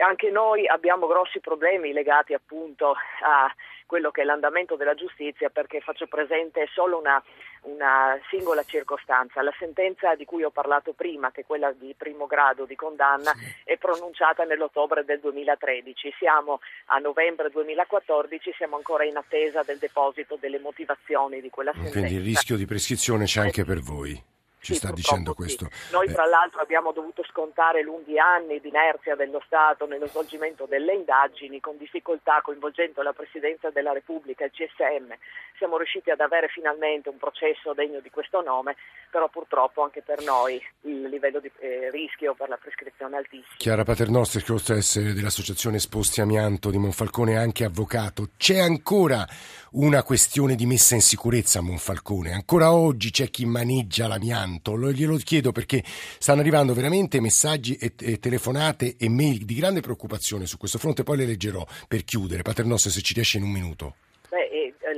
Anche 0.00 0.30
noi 0.30 0.66
abbiamo 0.66 1.06
grossi 1.06 1.40
problemi 1.40 1.92
legati 1.92 2.32
appunto 2.32 2.94
a 3.22 3.52
quello 3.88 4.10
che 4.10 4.20
è 4.20 4.24
l'andamento 4.24 4.76
della 4.76 4.94
giustizia 4.94 5.48
perché 5.48 5.80
faccio 5.80 6.06
presente 6.06 6.68
solo 6.72 6.98
una, 6.98 7.20
una, 7.62 8.16
singola 8.28 8.62
circostanza. 8.62 9.42
La 9.42 9.54
sentenza 9.58 10.14
di 10.14 10.26
cui 10.26 10.44
ho 10.44 10.50
parlato 10.50 10.92
prima, 10.92 11.32
che 11.32 11.40
è 11.40 11.46
quella 11.46 11.72
di 11.72 11.94
primo 11.96 12.26
grado 12.26 12.66
di 12.66 12.76
condanna, 12.76 13.32
sì. 13.32 13.52
è 13.64 13.76
pronunciata 13.78 14.44
nell'ottobre 14.44 15.04
del 15.04 15.20
2013. 15.20 16.14
Siamo 16.18 16.60
a 16.86 16.98
novembre 16.98 17.50
2014, 17.50 18.52
siamo 18.56 18.76
ancora 18.76 19.04
in 19.04 19.16
attesa 19.16 19.62
del 19.62 19.78
deposito 19.78 20.36
delle 20.38 20.58
motivazioni 20.58 21.40
di 21.40 21.48
quella 21.48 21.72
sentenza. 21.72 21.98
Quindi 21.98 22.16
il 22.16 22.24
rischio 22.24 22.56
di 22.56 22.66
prescrizione 22.66 23.24
c'è 23.24 23.40
anche 23.40 23.64
per 23.64 23.80
voi 23.80 24.36
ci 24.60 24.72
sì, 24.72 24.78
sta 24.78 24.92
dicendo 24.92 25.30
sì. 25.30 25.36
questo. 25.36 25.68
Noi 25.92 26.06
eh. 26.06 26.12
tra 26.12 26.24
l'altro 26.24 26.60
abbiamo 26.60 26.92
dovuto 26.92 27.24
scontare 27.24 27.82
lunghi 27.82 28.18
anni 28.18 28.60
di 28.60 28.68
inerzia 28.68 29.14
dello 29.14 29.42
Stato 29.46 29.86
nello 29.86 30.06
svolgimento 30.06 30.66
delle 30.66 30.94
indagini 30.94 31.60
con 31.60 31.76
difficoltà 31.76 32.40
coinvolgendo 32.42 33.02
la 33.02 33.12
Presidenza 33.12 33.70
della 33.70 33.92
Repubblica 33.92 34.44
e 34.44 34.46
il 34.46 34.52
CSM. 34.52 35.12
Siamo 35.56 35.76
riusciti 35.76 36.10
ad 36.10 36.20
avere 36.20 36.48
finalmente 36.48 37.08
un 37.08 37.18
processo 37.18 37.72
degno 37.72 38.00
di 38.00 38.10
questo 38.10 38.42
nome, 38.42 38.76
però 39.10 39.28
purtroppo 39.28 39.82
anche 39.82 40.02
per 40.02 40.22
noi 40.22 40.62
il 40.82 41.02
livello 41.08 41.40
di 41.40 41.50
eh, 41.58 41.90
rischio 41.90 42.34
per 42.34 42.48
la 42.48 42.56
prescrizione 42.56 43.16
è 43.16 43.18
altissimo. 43.18 43.56
Chiara 43.56 43.84
Paternostri, 43.84 44.42
che 44.42 44.52
oltre 44.52 44.74
ad 44.74 44.80
essere 44.80 45.12
dell'Associazione 45.12 45.76
Esposti 45.76 46.20
Amianto 46.20 46.70
di 46.70 46.78
Monfalcone 46.78 47.32
è 47.32 47.36
anche 47.36 47.64
avvocato, 47.64 48.28
c'è 48.36 48.58
ancora 48.58 49.26
una 49.72 50.02
questione 50.02 50.54
di 50.54 50.66
messa 50.66 50.94
in 50.94 51.02
sicurezza 51.02 51.58
a 51.58 51.62
Monfalcone. 51.62 52.32
Ancora 52.32 52.72
oggi 52.72 53.10
c'è 53.10 53.30
chi 53.30 53.44
maneggia 53.44 54.06
l'amianto. 54.06 54.74
Lo, 54.74 54.92
glielo 54.92 55.16
chiedo 55.16 55.52
perché 55.52 55.84
stanno 56.18 56.40
arrivando 56.40 56.74
veramente 56.74 57.20
messaggi 57.20 57.74
e, 57.76 57.92
e, 57.98 58.18
telefonate 58.18 58.96
e 58.96 59.08
mail 59.08 59.44
di 59.44 59.54
grande 59.54 59.80
preoccupazione 59.80 60.46
su 60.46 60.56
questo 60.56 60.78
fronte. 60.78 61.02
Poi 61.02 61.18
le 61.18 61.26
leggerò 61.26 61.66
per 61.86 62.04
chiudere. 62.04 62.42
Paternosse, 62.42 62.90
se 62.90 63.02
ci 63.02 63.14
riesce 63.14 63.38
in 63.38 63.44
un 63.44 63.50
minuto. 63.50 63.94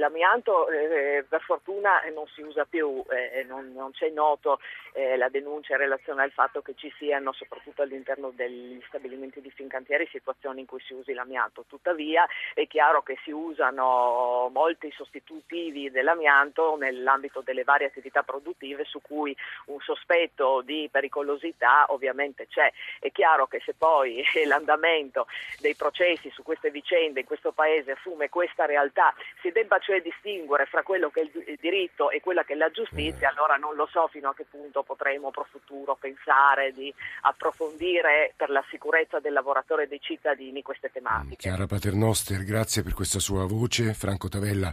L'amianto 0.01 0.67
eh, 0.71 1.27
per 1.29 1.43
fortuna 1.43 2.01
non 2.15 2.27
si 2.29 2.41
usa 2.41 2.65
più, 2.65 3.05
eh, 3.11 3.45
non, 3.45 3.71
non, 3.75 3.93
c'è 3.93 4.09
noto 4.09 4.59
eh, 4.95 5.19
la 5.19 5.29
denuncia 5.29 5.75
in 5.75 5.81
relazione 5.81 6.23
al 6.23 6.31
fatto 6.31 6.63
che 6.63 6.73
ci 6.75 6.91
siano 6.97 7.33
soprattutto 7.33 7.83
all'interno 7.83 8.33
degli 8.35 8.83
stabilimenti 8.87 9.43
di 9.43 9.51
Fincantieri 9.51 10.09
situazioni 10.11 10.61
in 10.61 10.67
cui 10.67 10.81
si 10.81 10.95
usi 10.95 11.13
l'amianto. 11.13 11.67
Tuttavia 11.69 12.27
è 12.55 12.67
chiaro 12.67 13.03
che 13.03 13.19
si 13.25 13.31
usano 13.31 14.49
molti 14.51 14.91
sostitutivi 14.91 15.91
dell'amianto 15.91 16.77
nell'ambito 16.79 17.43
delle 17.43 17.65
varie 17.65 17.89
attività 17.89 18.23
produttive 18.23 18.85
su 18.85 19.03
cui 19.03 19.37
un 19.67 19.81
sospetto 19.81 20.63
di 20.63 20.89
pericolosità 20.91 21.85
ovviamente 21.89 22.47
c'è. 22.47 22.73
È 22.99 23.13
chiaro 23.13 23.47
che 23.49 23.61
se 23.63 23.75
poi 23.75 24.25
l'andamento 24.47 25.27
dei 25.59 25.75
processi 25.75 26.31
su 26.31 26.43
queste 26.43 26.71
vicende 26.71 27.21
in 27.21 27.27
questo 27.27 27.53
Paese 27.53 27.93
assume 27.93 28.31
questa 28.31 28.65
realtà 28.65 29.13
si 29.43 29.51
debba 29.51 29.79
cioè 29.91 30.01
distinguere 30.03 30.67
fra 30.67 30.85
quello 30.85 31.11
che 31.11 31.21
è 31.21 31.25
il 31.25 31.59
diritto 31.61 32.11
e 32.11 32.21
quella 32.21 32.45
che 32.45 32.53
è 32.53 32.57
la 32.57 32.71
giustizia, 32.71 33.29
Eh. 33.29 33.33
allora 33.35 33.57
non 33.57 33.75
lo 33.75 33.89
so 33.91 34.07
fino 34.07 34.29
a 34.29 34.35
che 34.35 34.47
punto 34.49 34.85
potremo 34.85 35.33
pro 35.33 35.45
futuro 35.51 35.97
pensare 35.99 36.73
di 36.73 36.95
approfondire 37.23 38.33
per 38.37 38.51
la 38.51 38.63
sicurezza 38.71 39.19
del 39.19 39.33
lavoratore 39.33 39.85
e 39.85 39.87
dei 39.89 40.01
cittadini 40.01 40.63
queste 40.63 40.93
tematiche. 40.93 41.35
Chiara 41.35 41.67
Paternoster, 41.67 42.45
grazie 42.45 42.85
per 42.85 42.95
questa 42.95 43.19
sua 43.19 43.45
voce. 43.47 43.93
Franco 43.93 44.29
Tavella, 44.29 44.73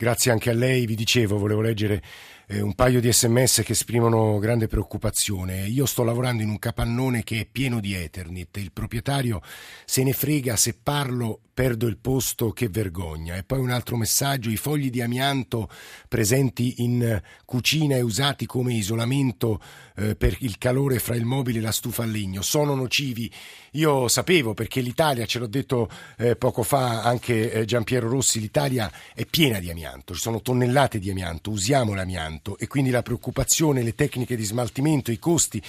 grazie 0.00 0.30
anche 0.30 0.48
a 0.48 0.54
lei. 0.54 0.86
Vi 0.86 0.94
dicevo, 0.94 1.36
volevo 1.36 1.60
leggere 1.60 2.02
eh, 2.46 2.62
un 2.62 2.74
paio 2.74 3.02
di 3.02 3.12
sms 3.12 3.60
che 3.62 3.72
esprimono 3.72 4.38
grande 4.38 4.66
preoccupazione. 4.66 5.66
Io 5.66 5.84
sto 5.84 6.02
lavorando 6.02 6.42
in 6.42 6.48
un 6.48 6.58
capannone 6.58 7.22
che 7.22 7.40
è 7.40 7.46
pieno 7.46 7.80
di 7.80 7.92
Ethernet. 7.92 8.56
Il 8.56 8.72
proprietario 8.72 9.42
se 9.84 10.02
ne 10.02 10.14
frega 10.14 10.56
se 10.56 10.74
parlo 10.82 11.40
perdo 11.60 11.86
il 11.86 11.98
posto, 11.98 12.52
che 12.52 12.70
vergogna. 12.70 13.36
E 13.36 13.42
poi 13.42 13.58
un 13.58 13.68
altro 13.68 13.98
messaggio, 13.98 14.48
i 14.48 14.56
fogli 14.56 14.88
di 14.88 15.02
amianto 15.02 15.68
presenti 16.08 16.76
in 16.78 17.20
cucina 17.44 17.96
e 17.96 18.00
usati 18.00 18.46
come 18.46 18.72
isolamento 18.72 19.60
eh, 19.96 20.16
per 20.16 20.34
il 20.40 20.56
calore 20.56 20.98
fra 20.98 21.16
il 21.16 21.26
mobile 21.26 21.58
e 21.58 21.60
la 21.60 21.70
stufa 21.70 22.04
a 22.04 22.06
legno 22.06 22.40
sono 22.40 22.74
nocivi. 22.74 23.30
Io 23.72 24.08
sapevo 24.08 24.54
perché 24.54 24.80
l'Italia, 24.80 25.26
ce 25.26 25.38
l'ho 25.38 25.46
detto 25.46 25.90
eh, 26.16 26.34
poco 26.34 26.62
fa 26.62 27.02
anche 27.02 27.52
eh, 27.52 27.64
Giampiero 27.66 28.08
Rossi, 28.08 28.40
l'Italia 28.40 28.90
è 29.14 29.26
piena 29.26 29.58
di 29.58 29.68
amianto, 29.68 29.89
ci 30.14 30.20
sono 30.20 30.40
tonnellate 30.40 30.98
di 30.98 31.10
amianto, 31.10 31.50
usiamo 31.50 31.94
l'amianto 31.94 32.58
e 32.58 32.66
quindi 32.66 32.90
la 32.90 33.02
preoccupazione, 33.02 33.82
le 33.82 33.94
tecniche 33.94 34.36
di 34.36 34.44
smaltimento, 34.44 35.10
i 35.10 35.18
costi 35.18 35.62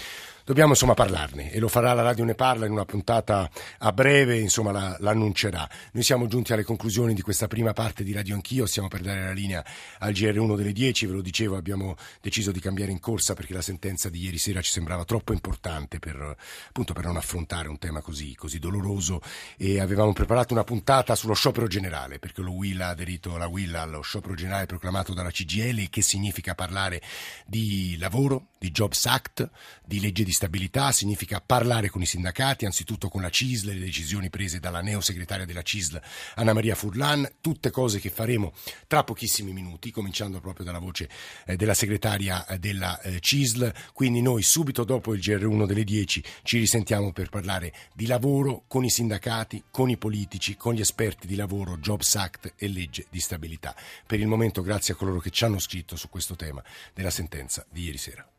dobbiamo 0.52 0.72
insomma 0.72 0.96
parlarne 0.96 1.50
e 1.50 1.60
lo 1.60 1.70
farà 1.70 1.94
la 1.94 2.02
Radio 2.02 2.26
Ne 2.26 2.36
Parla 2.36 2.66
in 2.66 2.74
una 2.74 2.84
puntata 2.84 3.50
a 3.78 3.92
breve, 3.94 4.38
insomma 4.38 4.74
la, 4.74 4.98
l'annuncerà. 5.00 5.66
Noi 5.94 6.04
siamo 6.04 6.28
giunti 6.28 6.52
alle 6.52 6.66
conclusioni 6.66 7.14
di 7.14 7.22
questa 7.22 7.48
prima 7.48 7.72
parte 7.72 8.04
di 8.04 8.12
Radio 8.12 8.36
Anch'io, 8.36 8.66
stiamo 8.66 8.90
per 8.90 9.00
dare 9.00 9.24
la 9.24 9.32
linea 9.32 9.64
al 10.00 10.12
GR1 10.12 10.58
delle 10.58 10.74
10, 10.74 11.06
ve 11.06 11.14
lo 11.14 11.22
dicevo, 11.22 11.56
abbiamo 11.56 11.96
deciso 12.20 12.52
di 12.52 12.60
cambiare 12.60 12.92
in 12.92 13.00
corsa 13.00 13.34
perché 13.34 13.54
la 13.54 13.62
sentenza 13.62 14.10
di 14.10 14.20
ieri 14.20 14.38
sera 14.38 14.60
ci 14.60 14.72
sembrava 14.72 15.06
troppo 15.06 15.32
importante 15.32 16.00
per, 16.00 16.36
appunto, 16.68 16.92
per 16.92 17.06
non 17.06 17.16
affrontare 17.16 17.70
un 17.70 17.78
tema 17.78 18.02
così, 18.02 18.36
così 18.36 18.60
doloroso 18.60 19.22
e 19.56 19.80
avevamo 19.80 20.12
preparato 20.12 20.52
una 20.54 20.66
puntata 20.66 21.16
sullo 21.16 21.34
sciopero 21.34 21.68
generale 21.68 22.20
perché 22.20 22.42
lo 22.42 22.52
Will 22.52 22.82
ha 22.82 22.90
aderito 22.90 23.38
la 23.38 23.48
Will 23.48 23.74
allo 23.74 24.02
sciopero 24.02 24.34
generale 24.34 24.66
proclamato 24.66 25.14
dalla 25.14 25.32
CGL 25.32 25.88
che 25.90 26.02
significa 26.02 26.56
parlare 26.56 27.02
di 27.46 27.96
lavoro, 27.98 28.48
di 28.60 28.70
Jobs 28.72 29.06
Act, 29.06 29.50
di 29.86 30.02
legge 30.02 30.26
di 30.26 30.40
stabilità, 30.42 30.92
significa 30.92 31.40
parlare 31.40 31.90
con 31.90 32.02
i 32.02 32.08
sindacati, 32.08 32.66
anzitutto 32.66 33.10
con 33.10 33.22
la 33.22 33.30
CISL, 33.30 33.74
le 33.74 33.86
decisioni 33.86 34.32
prese 34.32 34.60
dalla 34.60 34.82
neosegretaria 34.82 35.46
della 35.46 35.62
CISL 35.62 36.02
Anna 36.36 36.54
Maria 36.54 36.74
Furlan, 36.74 37.34
tutte 37.42 37.70
cose 37.70 38.00
che 38.00 38.10
faremo 38.10 38.52
tra 38.88 39.04
pochissimi 39.04 39.54
minuti, 39.54 39.92
cominciando 39.92 40.40
proprio 40.40 40.66
dalla 40.66 40.80
voce 40.80 41.08
eh, 41.46 41.56
della 41.56 41.76
segretaria 41.76 42.48
eh, 42.48 42.58
della 42.58 43.00
eh, 43.02 43.20
CISL, 43.20 43.72
quindi 43.94 44.24
noi 44.24 44.42
subito 44.42 44.84
dopo 44.84 45.14
il 45.14 45.20
GR1 45.20 45.68
delle 45.68 45.84
10 45.84 46.24
ci 46.42 46.58
risentiamo 46.58 47.12
per 47.12 47.30
parlare 47.30 47.72
di 47.94 48.08
lavoro 48.08 48.64
con 48.68 48.84
i 48.84 48.90
sindacati, 48.90 49.66
con 49.70 49.92
i 49.92 49.98
politici, 49.98 50.58
con 50.58 50.74
gli 50.74 50.82
esperti 50.82 51.28
di 51.28 51.36
lavoro, 51.36 51.78
Jobs 51.78 52.16
Act 52.16 52.54
e 52.58 52.68
legge 52.68 53.06
di 53.12 53.20
stabilità. 53.20 53.76
Per 54.08 54.20
il 54.20 54.26
momento 54.26 54.64
grazie 54.64 54.96
a 54.96 54.98
coloro 54.98 55.20
che 55.20 55.30
ci 55.30 55.44
hanno 55.44 55.60
scritto 55.60 55.96
su 55.96 56.10
questo 56.10 56.36
tema 56.36 56.64
della 56.96 57.12
sentenza 57.12 57.64
di 57.70 57.84
ieri 57.84 58.00
sera. 58.00 58.26